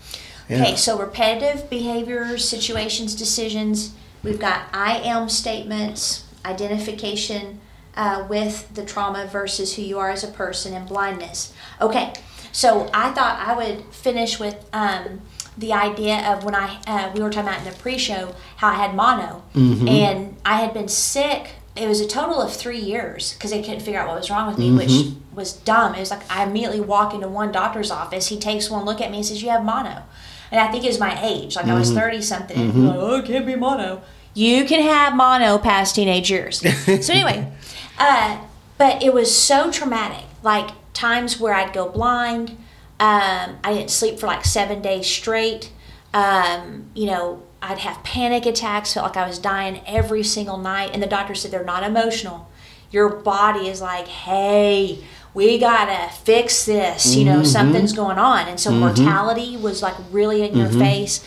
[0.49, 0.62] Yeah.
[0.62, 3.91] Okay, so repetitive behaviors, situations, decisions.
[4.23, 7.60] We've got I am statements, identification
[7.95, 11.53] uh, with the trauma versus who you are as a person, and blindness.
[11.81, 12.13] Okay,
[12.51, 15.21] so I thought I would finish with um,
[15.57, 18.75] the idea of when I uh, we were talking about in the pre-show how I
[18.75, 19.43] had mono,
[19.89, 21.51] and I had been sick.
[21.75, 24.47] It was a total of three years because they couldn't figure out what was wrong
[24.47, 24.89] with me, which
[25.34, 25.95] was dumb.
[25.95, 28.27] It was like I immediately walk into one doctor's office.
[28.27, 30.03] He takes one look at me and says, "You have mono."
[30.52, 31.56] And I think it was my age.
[31.56, 32.58] Like I was 30 something.
[32.58, 34.04] And he's like, oh, it can't be mono.
[34.34, 36.60] You can have mono past teenage years.
[37.06, 37.52] so, anyway,
[37.98, 38.42] uh,
[38.78, 40.26] but it was so traumatic.
[40.44, 42.52] Like times where I'd go blind.
[43.00, 45.72] Um, I didn't sleep for like seven days straight.
[46.14, 50.91] Um, you know, I'd have panic attacks, felt like I was dying every single night.
[50.93, 52.49] And the doctor said they're not emotional.
[52.91, 57.15] Your body is like, hey, we gotta fix this.
[57.15, 57.45] You know, mm-hmm.
[57.45, 58.82] something's going on, and so mm-hmm.
[58.82, 60.79] mortality was like really in your mm-hmm.
[60.79, 61.23] face.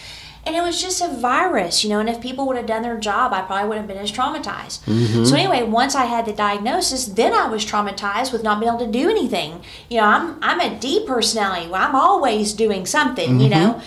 [0.46, 2.00] And it was just a virus, you know.
[2.00, 5.26] And if people would have done their job, I probably wouldn't have been as traumatized.
[5.26, 8.84] So anyway, once I had the diagnosis, then I was traumatized with not being able
[8.84, 9.62] to do anything.
[9.88, 11.72] You know, I'm I'm a D personality.
[11.72, 13.40] I'm always doing something.
[13.40, 13.80] You know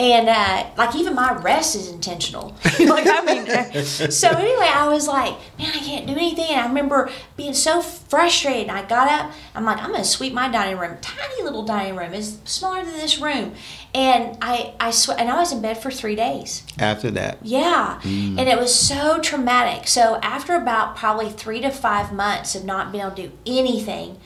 [0.00, 2.56] and uh, like even my rest is intentional.
[2.80, 6.46] like I mean, uh, so anyway, I was like, man, I can't do anything.
[6.48, 8.68] And I remember being so frustrated.
[8.68, 9.32] And I got up.
[9.54, 10.96] I'm like, I'm gonna sweep my dining room.
[11.02, 13.52] Tiny little dining room is smaller than this room,
[13.94, 16.62] and I I sw- and I was in bed for three days.
[16.78, 19.86] After that, Yeah, and it was so traumatic.
[19.86, 24.18] So after about probably three to five months of not being able to do anything,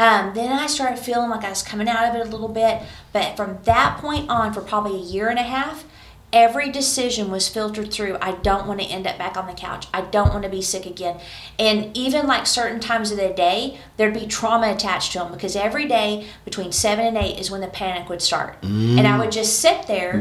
[0.00, 2.80] um, then I started feeling like I was coming out of it a little bit.
[3.12, 5.84] But from that point on, for probably a year and a half,
[6.32, 8.16] every decision was filtered through.
[8.18, 9.88] I don't want to end up back on the couch.
[9.92, 11.20] I don't want to be sick again.
[11.58, 15.54] And even like certain times of the day, there'd be trauma attached to them because
[15.54, 18.56] every day between seven and eight is when the panic would start.
[18.98, 20.12] And I would just sit there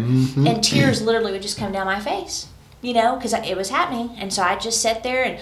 [0.45, 2.47] and tears literally would just come down my face,
[2.81, 4.17] you know, because it was happening.
[4.17, 5.39] And so I just sit there and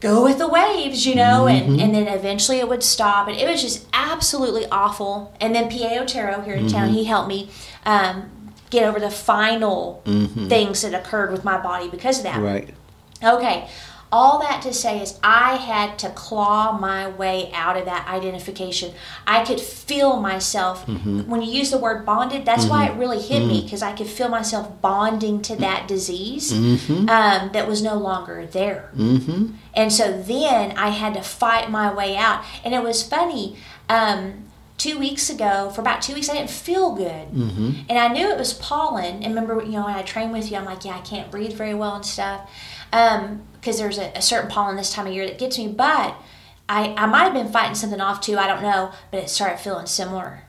[0.00, 1.80] go with the waves, you know, and, mm-hmm.
[1.80, 3.28] and then eventually it would stop.
[3.28, 5.34] And it was just absolutely awful.
[5.40, 6.00] And then P.A.
[6.00, 7.08] Otero here in town, he mm-hmm.
[7.08, 7.50] helped me
[7.84, 8.30] um,
[8.70, 10.48] get over the final mm-hmm.
[10.48, 12.40] things that occurred with my body because of that.
[12.40, 12.74] right?
[13.22, 13.68] Okay.
[14.10, 18.94] All that to say is, I had to claw my way out of that identification.
[19.26, 20.86] I could feel myself.
[20.86, 21.28] Mm-hmm.
[21.28, 23.00] When you use the word bonded, that's why it mm-hmm.
[23.00, 23.64] really hit me mm.
[23.64, 25.58] because I could feel myself bonding to mm.
[25.58, 27.08] that disease mm-hmm.
[27.08, 28.90] um, that was no longer there.
[29.74, 32.44] And so then I had to fight my way out.
[32.64, 33.56] And it was funny.
[33.88, 34.47] Um,
[34.78, 37.28] two weeks ago, for about two weeks, I didn't feel good.
[37.28, 37.72] Mm-hmm.
[37.88, 39.22] And I knew it was pollen.
[39.22, 41.52] And remember, you know, when I trained with you, I'm like, yeah, I can't breathe
[41.52, 42.48] very well and stuff.
[42.92, 45.66] Um, because there's a, a certain pollen this time of year that gets me.
[45.66, 46.14] But
[46.68, 48.38] I, I might have been fighting something off too.
[48.38, 48.92] I don't know.
[49.10, 50.44] But it started feeling similar.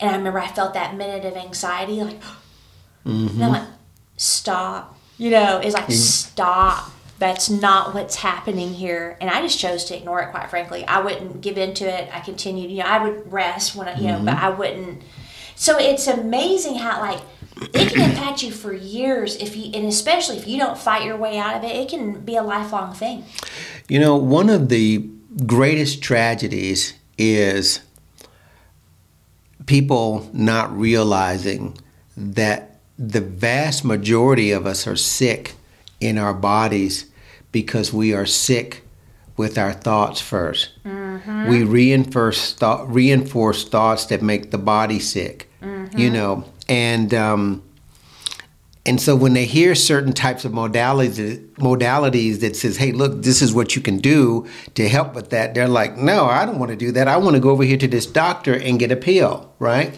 [0.00, 2.20] And I remember I felt that minute of anxiety, like,
[3.04, 3.40] and I'm mm-hmm.
[3.40, 3.68] like,
[4.16, 4.98] stop.
[5.16, 6.90] You know, it's like, stop.
[7.18, 9.16] That's not what's happening here.
[9.20, 10.84] And I just chose to ignore it, quite frankly.
[10.84, 12.08] I wouldn't give into it.
[12.12, 14.44] I continued, you know, I would rest when I, you know, but mm-hmm.
[14.44, 15.02] I wouldn't.
[15.54, 17.20] So it's amazing how, like,
[17.72, 21.16] it can impact you for years if you, and especially if you don't fight your
[21.16, 23.24] way out of it, it can be a lifelong thing.
[23.88, 25.08] You know, one of the
[25.46, 27.80] greatest tragedies is
[29.66, 31.78] people not realizing
[32.16, 35.54] that the vast majority of us are sick
[36.04, 37.06] in our bodies
[37.52, 38.82] because we are sick
[39.36, 40.68] with our thoughts 1st
[41.48, 45.50] We reinforce thought, reinforce thoughts that make the body sick.
[45.96, 47.62] You know, and um,
[48.86, 53.40] and so when they hear certain types of modalities modalities that says, "Hey, look, this
[53.40, 56.70] is what you can do to help with that," they're like, "No, I don't want
[56.70, 57.08] to do that.
[57.08, 59.96] I want to go over here to this doctor and get a pill." Right?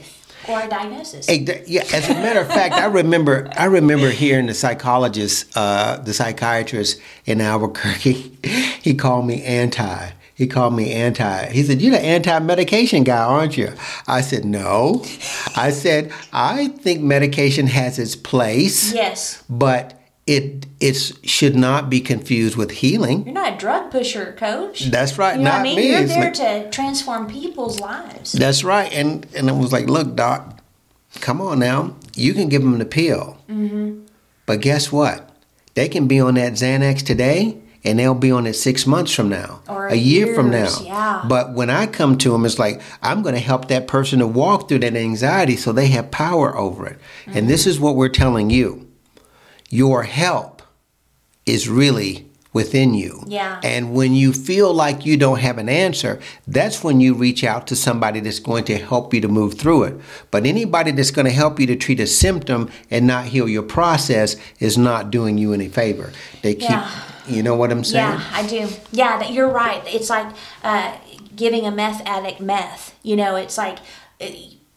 [0.49, 1.27] Or a diagnosis.
[1.27, 1.83] Th- yeah.
[1.93, 7.01] As a matter of fact, I remember I remember hearing the psychologist, uh, the psychiatrist
[7.25, 8.33] in Albuquerque.
[8.87, 10.11] He called me anti.
[10.33, 11.47] He called me anti.
[11.51, 13.73] He said, "You're the anti-medication guy, aren't you?"
[14.07, 15.03] I said, "No."
[15.57, 19.43] I said, "I think medication has its place, Yes.
[19.51, 24.87] but it it should not be confused with healing." You're not a drug pusher, coach.
[24.91, 25.77] That's right, You know not I mean?
[25.77, 25.91] me.
[25.91, 28.33] You're there like- to transform people's lives.
[28.33, 28.93] That's right.
[28.93, 30.61] And and I was like, look, doc,
[31.21, 31.95] come on now.
[32.15, 33.39] You can give them the pill.
[33.49, 34.01] Mm-hmm.
[34.47, 35.31] But guess what?
[35.75, 39.29] They can be on that Xanax today and they'll be on it six months from
[39.29, 40.71] now, Or a year from now.
[40.83, 41.25] yeah.
[41.29, 44.27] But when I come to them, it's like, I'm going to help that person to
[44.27, 46.99] walk through that anxiety so they have power over it.
[47.27, 47.71] And this Mm-hmm.
[47.71, 48.86] is what we're telling you
[49.71, 50.63] your help
[51.45, 53.23] is really within you.
[53.27, 53.61] Yeah.
[53.63, 57.67] And when you feel like you don't have an answer, that's when you reach out
[57.67, 60.01] to somebody that's going to help you to move through it.
[60.31, 63.63] But anybody that's going to help you to treat a symptom and not heal your
[63.63, 66.13] process is not doing you any favor.
[66.43, 66.91] They keep, Yeah.
[67.29, 68.13] you know what I'm saying?
[68.21, 68.69] Yeah, I do.
[68.91, 69.83] Yeah, that you're right.
[69.87, 70.97] It's like uh,
[71.35, 72.99] giving a meth addict meth.
[73.03, 73.79] You know, it's like
[74.19, 74.29] uh,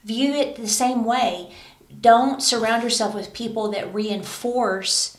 [0.04, 1.54] view it the same way.
[2.00, 5.18] Don't surround yourself with people that reinforce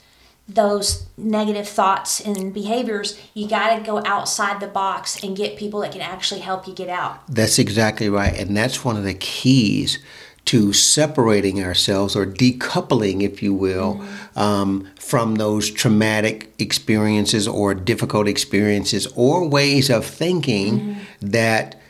[0.55, 3.21] those negative thoughts and behaviors.
[3.35, 6.75] You got to go outside the box and get people that can actually help you
[6.75, 7.27] get out.
[7.29, 8.35] That's exactly right.
[8.35, 9.99] And that's one of the keys
[10.47, 14.05] to separating ourselves or decoupling, if you will,
[14.35, 21.81] um, from those traumatic experiences or difficult experiences or ways of thinking that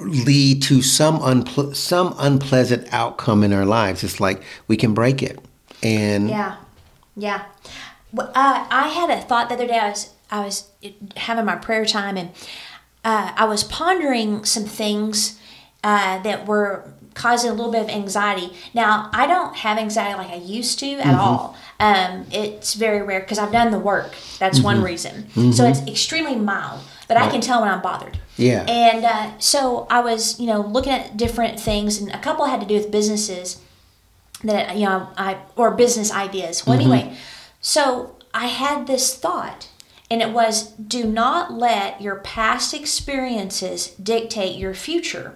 [0.00, 4.02] lead to some unple- some unpleasant outcome in our lives.
[4.04, 5.38] It's like we can break it.
[5.82, 6.56] And Yeah,
[7.16, 7.42] yeah.
[8.12, 9.78] Well, Uh, I had a thought the other day.
[9.78, 10.64] I was I was
[11.16, 12.30] having my prayer time, and
[13.04, 15.38] uh, I was pondering some things
[15.82, 16.84] uh, that were
[17.14, 18.52] causing a little bit of anxiety.
[18.72, 21.20] Now, I don't have anxiety like I used to at Mm-hmm.
[21.20, 21.56] all.
[21.80, 24.14] Um, it's very rare because I've done the work.
[24.38, 24.64] That's Mm-hmm.
[24.64, 25.52] one reason.
[25.52, 26.80] So it's extremely mild,
[27.10, 28.20] but I can tell when I'm bothered.
[28.36, 28.64] Yeah.
[28.68, 32.60] And uh, so I was, you know, looking at different things, and a couple had
[32.60, 33.60] to do with businesses
[34.44, 36.64] that you know I or business ideas.
[36.64, 37.16] Well, anyway,
[37.60, 39.68] so I had this thought,
[40.08, 45.34] and it was: do not let your past experiences dictate your future.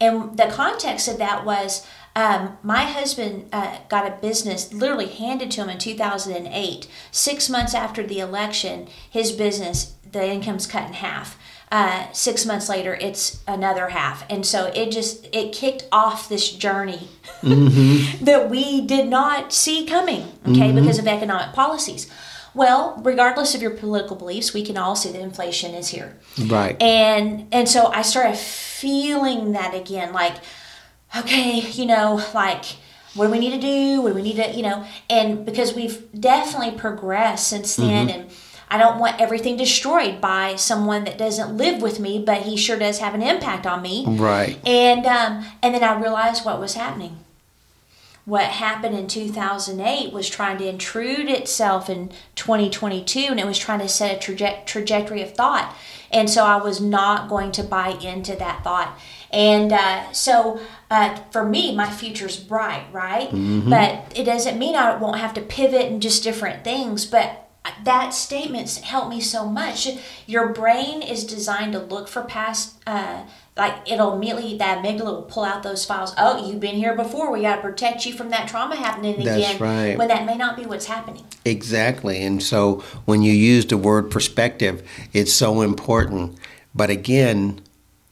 [0.00, 1.86] And the context of that was.
[2.14, 6.86] Um, my husband uh, got a business literally handed to him in 2008.
[7.10, 11.38] Six months after the election, his business, the income's cut in half.
[11.70, 14.24] Uh, six months later it's another half.
[14.30, 17.08] And so it just it kicked off this journey
[17.40, 18.24] mm-hmm.
[18.24, 20.80] that we did not see coming okay mm-hmm.
[20.80, 22.10] because of economic policies.
[22.54, 26.18] Well regardless of your political beliefs we can all see that inflation is here.
[26.46, 26.80] Right.
[26.80, 30.36] and and so i started feeling that again like
[31.16, 32.64] okay you know like
[33.14, 34.00] what do we need to do?
[34.00, 38.20] What do we need to you know and because we've definitely progressed since then mm-hmm.
[38.20, 38.30] and
[38.72, 42.78] i don't want everything destroyed by someone that doesn't live with me but he sure
[42.78, 44.56] does have an impact on me Right.
[44.66, 47.14] and um, and then I realized what was happening.
[48.24, 53.80] What happened in 2008 was trying to intrude itself in 2022, and it was trying
[53.80, 55.74] to set a traje- trajectory of thought.
[56.12, 58.96] And so I was not going to buy into that thought.
[59.32, 63.28] And uh, so uh, for me, my future's bright, right?
[63.68, 67.04] But it doesn't mean I won't have to pivot and just different things.
[67.06, 67.48] But
[67.84, 69.88] that statement's helped me so much.
[70.26, 73.24] Your brain is designed to look for past, uh,
[73.56, 76.12] like it'll immediately that amygdala will pull out those files.
[76.18, 77.30] Oh, you've been here before.
[77.30, 79.60] We got to protect you from that trauma happening That's again.
[79.60, 79.98] right.
[79.98, 81.24] When that may not be what's happening.
[81.44, 82.22] Exactly.
[82.22, 86.38] And so when you use the word perspective, it's so important.
[86.74, 87.60] But again,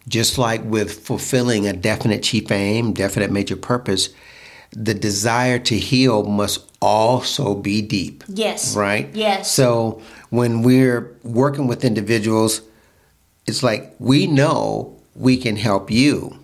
[0.08, 4.10] just like with fulfilling a definite chief aim, definite major purpose,
[4.72, 8.24] the desire to heal must also be deep.
[8.28, 8.74] Yes.
[8.76, 9.08] Right?
[9.14, 9.52] Yes.
[9.52, 10.00] So
[10.30, 12.62] when we're working with individuals,
[13.46, 16.36] it's like we know we can help you.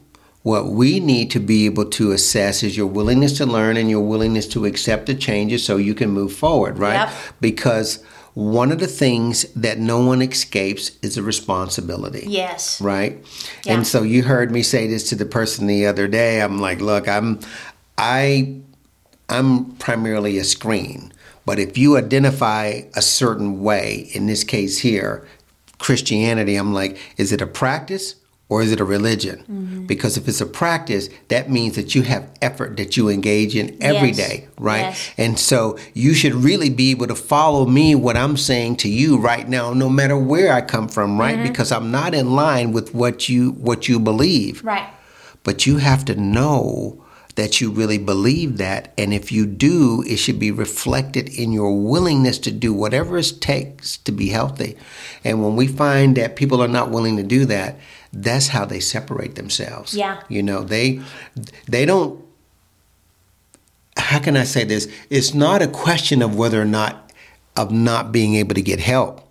[0.43, 4.03] What we need to be able to assess is your willingness to learn and your
[4.03, 7.09] willingness to accept the changes so you can move forward, right?
[7.09, 7.11] Yep.
[7.41, 12.83] Because one of the things that no one escapes is a responsibility Yes.
[12.83, 13.25] right
[13.65, 13.73] Yeah.
[13.77, 16.83] and so you heard me say this to the person the other day i'm like
[16.83, 17.41] look i'm
[17.97, 18.61] i
[19.29, 21.13] i'm primarily a screen
[21.45, 25.27] but if you identify a certain way in this case here
[25.79, 28.15] christianity i'm like is it a practice
[28.49, 29.87] or is it a religion Mm-hmm.
[29.87, 33.77] because if it's a practice that means that you have effort that you engage in
[33.81, 34.17] every Yes.
[34.17, 35.11] day right Yes.
[35.19, 39.19] and so you should really be able to follow me what I'm saying to you
[39.19, 41.37] right now, no matter where I come from, right?
[41.37, 41.49] Mm-hmm.
[41.49, 44.65] Because I'm not in line with what you what you believe.
[44.65, 44.89] Right.
[45.43, 47.05] But you have to know
[47.37, 48.93] that you really believe that.
[48.99, 53.41] And if you do, it should be reflected in your willingness to do whatever it
[53.41, 54.77] takes to be healthy.
[55.23, 57.79] And when we find that people are not willing to do that,
[58.13, 59.95] that's how they separate themselves.
[59.95, 60.23] Yeah.
[60.29, 61.01] You know, they
[61.69, 62.25] they don't
[63.99, 64.91] how can I say this?
[65.11, 67.13] It's not a question of whether or not
[67.57, 69.23] of not being able to get help.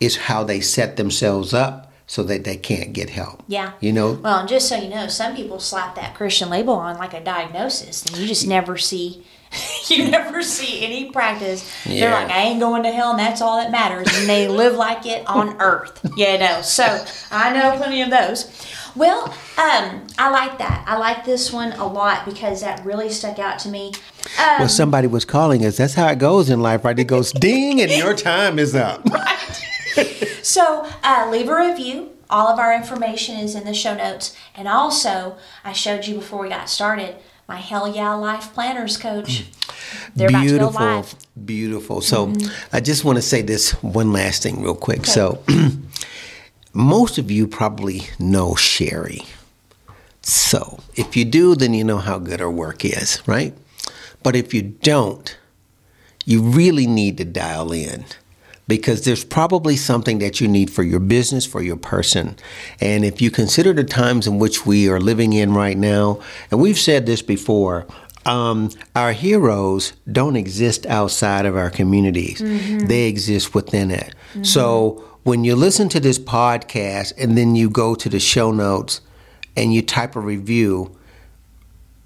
[0.00, 3.42] It's how they set themselves up so that they can't get help.
[3.48, 3.72] Yeah.
[3.80, 6.98] You know, Well, and just so you know, some people slap that Christian label on
[6.98, 9.24] like a diagnosis, and you just never see.
[9.88, 11.70] You never see any practice.
[11.84, 14.06] They're like, I ain't going to hell, and that's all that matters.
[14.16, 16.00] And they live like it on earth.
[16.16, 18.46] You know, so I know plenty of those.
[18.94, 19.24] Well,
[19.58, 20.84] um, I like that.
[20.86, 23.92] I like this one a lot because that really stuck out to me.
[24.38, 25.76] Um, well, somebody was calling us.
[25.76, 26.98] That's how it goes in life, right?
[26.98, 29.04] It goes ding, and your time is up.
[30.42, 32.10] So uh, leave a review.
[32.28, 34.36] All of our information is in the show notes.
[34.54, 37.16] And also, I showed you before we got started
[37.48, 39.44] my Hell Yeah Life Planners Coach.
[40.16, 40.80] They're to go beautiful.
[40.80, 41.44] Mm-hmm.
[41.44, 42.00] beautiful.
[42.00, 42.32] So,
[42.72, 45.04] I just want to say this one last thing, real quick.
[45.04, 45.42] So,
[46.72, 49.22] most of you probably know Sherry.
[50.22, 53.54] So, if you do, then you know how good her work is, right?
[54.22, 55.36] But if you don't,
[56.24, 58.04] you really need to dial in
[58.68, 62.36] because there's probably something that you need for your business, for your person.
[62.80, 66.60] And if you consider the times in which we are living in right now, and
[66.60, 67.86] we've said this before,
[68.24, 72.38] um, our heroes don't exist outside of our communities,
[72.86, 74.14] they exist within it.
[74.42, 79.00] So when you listen to this podcast and then you go to the show notes
[79.56, 80.96] and you type a review,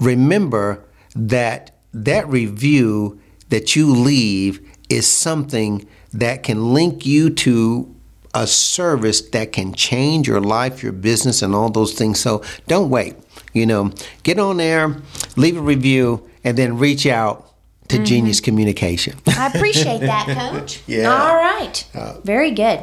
[0.01, 0.83] remember
[1.15, 7.95] that that review that you leave is something that can link you to
[8.35, 12.21] a service that can change your life, your business, and all those things.
[12.21, 13.17] So don't wait.
[13.53, 13.93] You know,
[14.23, 14.97] get on there,
[15.37, 17.47] leave a review, and then reach out
[17.89, 18.05] to mm-hmm.
[18.05, 19.19] Genius Communication.
[19.27, 20.83] I appreciate that, Coach.
[20.87, 21.09] Yeah.
[21.09, 21.85] All right.
[21.95, 22.75] Uh, Very good.